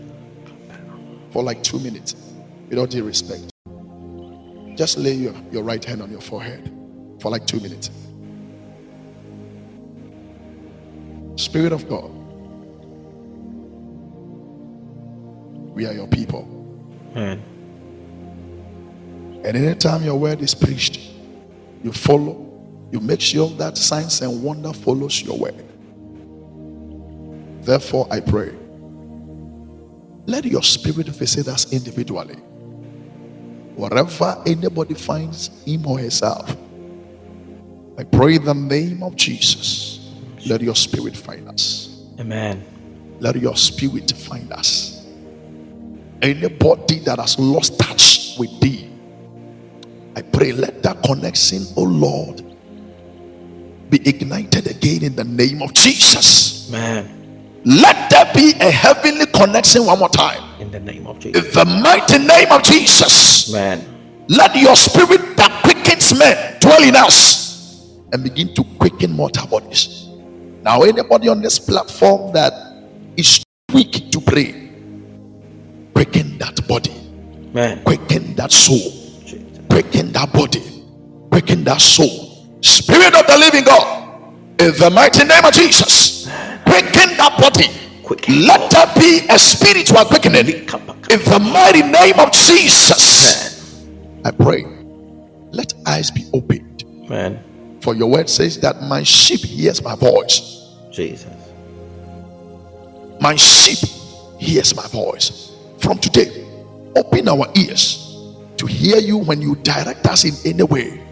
[1.31, 2.15] for like two minutes
[2.69, 3.49] with all due respect.
[4.75, 6.71] Just lay your, your right hand on your forehead
[7.19, 7.89] for like two minutes.
[11.35, 12.11] Spirit of God,
[15.73, 16.47] we are your people.
[17.15, 17.41] Amen.
[19.43, 20.99] And anytime your word is preached,
[21.83, 22.46] you follow,
[22.91, 25.63] you make sure that signs and wonder follows your word.
[27.61, 28.53] Therefore, I pray,
[30.25, 32.35] let your spirit visit us individually.
[33.75, 36.55] Wherever anybody finds him or herself,
[37.97, 40.13] I pray in the name of Jesus,
[40.45, 42.05] let your spirit find us.
[42.19, 42.63] Amen.
[43.19, 45.05] Let your spirit find us.
[46.21, 48.89] Anybody that has lost touch with thee,
[50.15, 52.46] I pray let that connection, oh Lord,
[53.89, 56.69] be ignited again in the name of Jesus.
[56.69, 57.61] Man.
[57.65, 60.43] Let there be a heavenly connection one more time.
[60.61, 61.45] In the name of Jesus.
[61.45, 63.51] In the mighty name of Jesus.
[63.51, 64.25] Man.
[64.29, 70.07] Let your spirit that quickens men dwell in us and begin to quicken mortal bodies.
[70.61, 72.51] Now, anybody on this platform that
[73.15, 74.69] is weak to pray,
[75.93, 76.93] quicken that body,
[77.53, 77.83] Man.
[77.83, 78.91] quicken that soul,
[79.69, 80.83] quicken that body,
[81.31, 82.26] quicken that soul.
[82.61, 86.25] Spirit of the living God, in the mighty name of Jesus,
[86.65, 87.67] quicken that body.
[88.29, 93.85] Let there be a spiritual quickening in the mighty name of Jesus.
[94.23, 94.65] I pray,
[95.51, 96.83] let eyes be opened.
[97.05, 97.43] Amen.
[97.81, 100.75] For your word says that my sheep hears my voice.
[100.91, 101.31] Jesus.
[103.21, 103.79] My sheep
[104.39, 105.51] hears my voice.
[105.79, 106.45] From today,
[106.95, 111.06] open our ears to hear you when you direct us in any way.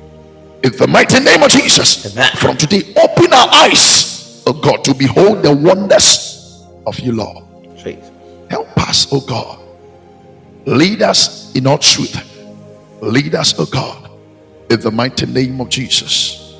[0.65, 2.11] In the mighty name of Jesus.
[2.11, 2.31] Amen.
[2.37, 7.45] From today, open our eyes, oh God, to behold the wonders of you, Lord.
[7.77, 8.09] Jesus.
[8.49, 9.59] Help us, oh God.
[10.65, 12.17] Lead us in all truth.
[12.99, 14.09] Lead us, oh God,
[14.71, 16.55] in the mighty name of Jesus.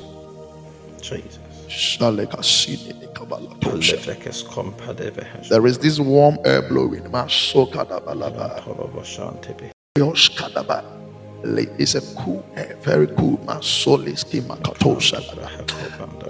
[1.02, 1.40] Jesus.
[1.66, 3.96] Shalekasini-kabalatusha.
[3.96, 7.10] Lefekes kompadebe There is this warm air blowing.
[11.44, 12.44] It's a cool
[12.82, 13.38] very cool.
[13.46, 15.20] Masoliski makatosha.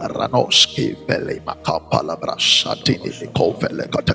[0.01, 4.15] Ranoski vele makapala brashatini mikovele kote.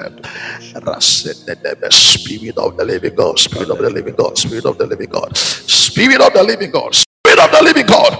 [0.76, 1.92] Rasedebe.
[1.92, 5.38] Spirit of the living God, Spirit of the living God, Spirit of the living God,
[5.38, 8.14] Spirit of the living God, Spirit of the living God.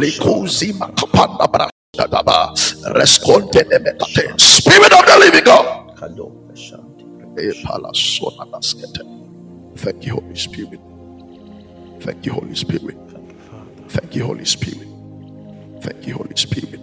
[0.00, 2.54] Likuzi makapanda brashadaba.
[2.94, 4.40] Reskonte nemekate.
[4.40, 5.96] Spirit of the living God.
[5.96, 7.52] Kaloboshantibi.
[7.52, 9.02] Epalasona baskete.
[9.76, 10.80] Thank you, Holy Spirit.
[12.00, 12.96] Thank you, Holy Spirit.
[13.10, 13.84] Thank you.
[13.88, 14.88] Thank you, Holy Spirit.
[15.82, 16.80] Thank you, Holy Spirit.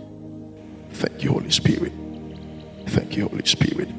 [0.93, 1.93] Thank you, Holy Spirit.
[2.87, 3.89] Thank you, Holy Spirit.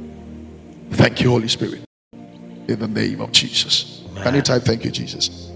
[0.92, 1.84] Thank you, Holy Spirit.
[2.68, 4.02] In the name of Jesus.
[4.22, 5.50] Can you type thank you, Jesus?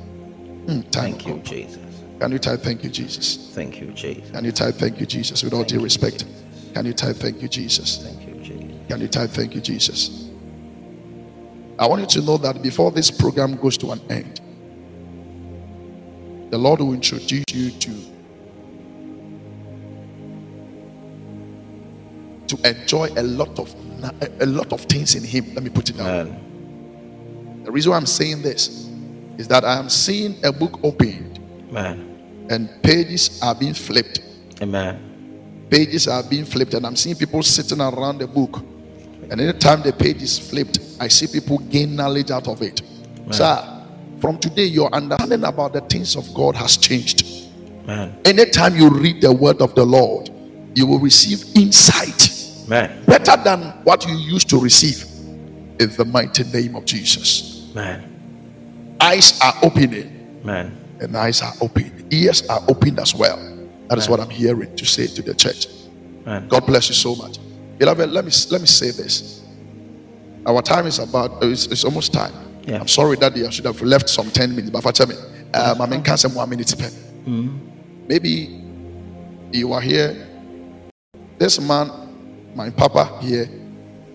[0.66, 1.38] Hmm, Time Thank you.
[1.38, 1.78] Jesus.
[2.20, 3.50] Can you type thank you, Jesus?
[3.54, 4.30] Thank you, Jesus.
[4.30, 5.42] Can you type thank you, Jesus?
[5.42, 6.24] With all due respect.
[6.24, 6.72] Jesus.
[6.74, 7.98] Can you type thank you, Jesus?
[8.04, 8.88] Thank you, Jesus.
[8.88, 10.28] Can you type thank you, Jesus?
[11.78, 14.40] I want you to know that before this program goes to an end,
[16.51, 17.90] the Lord will introduce you to
[22.48, 23.74] to enjoy a lot of
[24.40, 25.55] a lot of things in Him.
[25.55, 26.09] Let me put it down.
[26.09, 27.62] Amen.
[27.64, 28.88] The reason why I'm saying this
[29.38, 31.38] is that I am seeing a book opened
[31.70, 32.46] Man.
[32.51, 34.20] and pages are being flipped.
[34.61, 35.07] Amen.
[35.70, 38.57] pages are being flipped and i'm seeing people sitting around the book
[39.30, 42.82] and anytime the page is flipped i see people gain knowledge out of it
[43.30, 43.80] sir
[44.20, 47.24] from today your understanding about the things of god has changed
[47.84, 48.16] Amen.
[48.24, 50.30] anytime you read the word of the lord
[50.74, 52.36] you will receive insight
[52.68, 53.04] Man.
[53.04, 55.02] better than what you used to receive
[55.80, 58.96] in the mighty name of jesus Man.
[59.00, 60.76] eyes are opening Man.
[61.00, 63.38] and eyes are open ears are opened as well
[63.88, 65.66] that is what i'm hearing to say to the church
[66.26, 66.48] Amen.
[66.48, 67.38] God bless you so much.
[67.78, 69.42] Beloved, let me let me say this.
[70.46, 72.32] Our time is about it's, it's almost time.
[72.70, 72.78] Yeah.
[72.80, 75.16] I'm sorry that I should have left some 10 minutes, but tell me,
[75.54, 76.72] um, I'm in cancer one minute.
[77.26, 78.62] Maybe
[79.50, 80.28] you are here.
[81.36, 81.90] This man,
[82.54, 83.48] my papa here,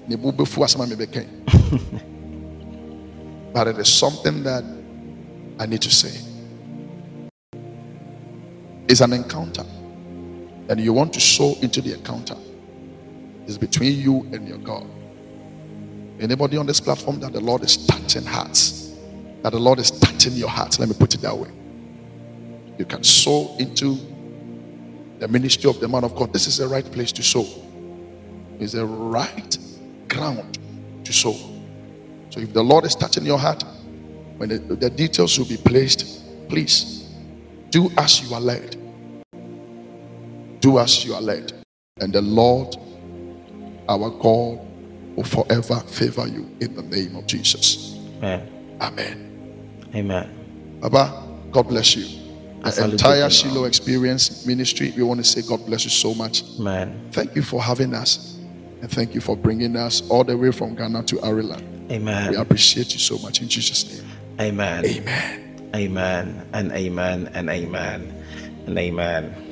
[0.08, 1.26] ne bu befu asema me bɛka
[3.54, 4.64] but it is something that
[5.60, 6.18] I need to say.
[8.88, 9.66] It's an encounter
[10.70, 12.38] and you want to sow into the encounter,
[13.48, 14.86] it's between you and your God.
[16.20, 18.96] Anybody on this platform that the Lord is touching hearts,
[19.44, 21.50] that the Lord is touching your heart, let me put it that way.
[22.78, 23.98] You can sow into
[25.20, 26.34] the ministry of the man of God.
[26.34, 27.46] This is the right place to sow.
[28.60, 29.58] is the right
[30.08, 30.60] ground
[31.04, 31.34] to sow.
[32.30, 33.64] So if the Lord is touching your heart,
[34.38, 37.10] when the, the details will be placed, please
[37.70, 38.76] do as you are led.
[40.60, 41.54] Do as you are led.
[42.00, 42.76] And the Lord,
[43.88, 44.65] our God,
[45.16, 47.96] will forever favor you in the name of Jesus.
[48.18, 48.78] Amen.
[48.82, 49.88] Amen.
[49.96, 50.78] Amen.
[50.82, 52.24] Baba, God bless you.
[52.64, 53.30] The entire.
[53.30, 56.44] Shiloh Experience Ministry, we want to say God bless you so much.
[56.60, 57.10] Amen.
[57.12, 58.40] Thank you for having us.
[58.82, 61.92] And thank you for bringing us all the way from Ghana to Ireland.
[61.92, 62.32] Amen.
[62.32, 64.12] We appreciate you so much in Jesus' name.
[64.40, 64.86] Amen.
[64.86, 65.70] Amen.
[65.76, 68.24] Amen and amen and amen
[68.66, 69.45] and amen.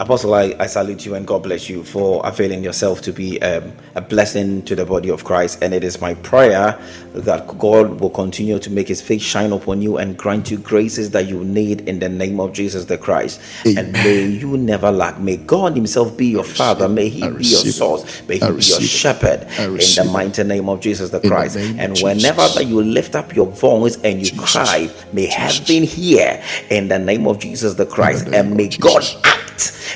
[0.00, 3.72] Apostle, I, I salute you and God bless you for availing yourself to be um,
[3.94, 5.62] a blessing to the body of Christ.
[5.62, 6.76] And it is my prayer
[7.12, 11.12] that God will continue to make his face shine upon you and grant you graces
[11.12, 13.40] that you need in the name of Jesus the Christ.
[13.64, 15.20] And may you never lack.
[15.20, 16.88] May God himself be your father.
[16.88, 18.26] May he be your source.
[18.28, 21.56] May he be your shepherd in the mighty name of Jesus the the Christ.
[21.56, 22.02] of And Jesus.
[22.02, 24.52] whenever that you lift up your voice and you Jesus.
[24.52, 25.58] cry, may Jesus.
[25.58, 29.04] heaven hear in the name of Jesus the Christ, and may God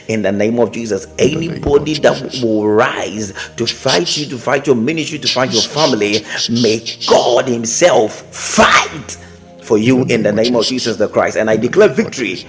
[0.08, 1.04] In the name of Jesus.
[1.04, 2.42] of Anybody that Jesus.
[2.42, 7.46] will rise to fight you, to fight your ministry, to fight your family, may God
[7.46, 9.18] Himself fight
[9.62, 11.36] for you in the name of Jesus the Christ.
[11.36, 12.46] And I declare victory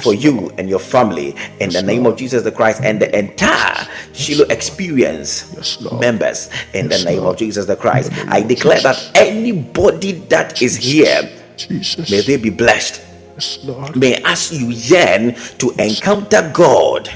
[0.00, 3.86] for you and your family in the name of Jesus the Christ and the entire
[4.12, 8.10] Shiloh experience Yes, members in the name of Jesus the Christ.
[8.10, 12.10] In the name I declare that anybody that is here Jesus.
[12.10, 13.07] may they be blessed.
[13.38, 13.94] Yes, Lord.
[13.94, 17.08] May as you yearn to encounter God,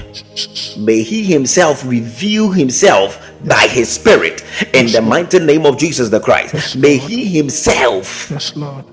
[0.79, 4.41] may He Himself reveal Himself by His Spirit
[4.73, 6.77] in the mighty name of Jesus the Christ.
[6.77, 8.85] May He Himself Yes, Lord.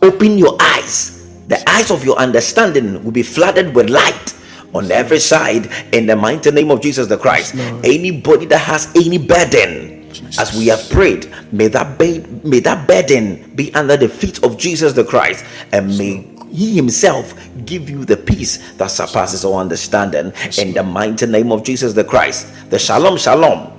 [0.00, 1.28] open your eyes.
[1.48, 4.32] The eyes of your understanding will be flooded with light
[4.74, 7.54] on every side in the mighty name of Jesus the Christ.
[7.84, 9.95] Anybody that has any burden,
[10.38, 14.92] as we have prayed, may that may that burden be under the feet of Jesus
[14.92, 20.72] the Christ, and may He Himself give you the peace that surpasses all understanding in
[20.72, 22.70] the mighty name of Jesus the Christ.
[22.70, 23.72] The Shalom Shalom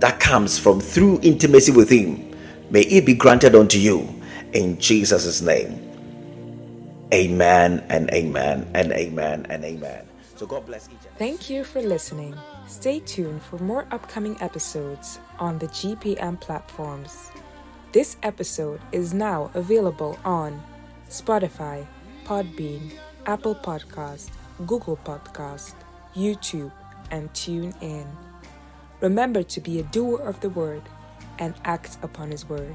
[0.00, 2.34] that comes from through intimacy with Him,
[2.70, 4.08] may it be granted unto you
[4.52, 5.80] in Jesus' name.
[7.12, 10.06] Amen and amen and amen and amen.
[10.36, 12.34] So God bless each Thank you for listening.
[12.66, 17.30] Stay tuned for more upcoming episodes on the GPM platforms.
[17.92, 20.62] This episode is now available on
[21.08, 21.86] Spotify,
[22.24, 22.92] Podbean,
[23.26, 24.30] Apple Podcast,
[24.66, 25.74] Google Podcast,
[26.14, 26.72] YouTube,
[27.10, 28.06] and TuneIn.
[29.00, 30.82] Remember to be a doer of the word
[31.38, 32.74] and act upon his word.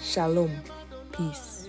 [0.00, 0.60] Shalom.
[1.12, 1.61] Peace.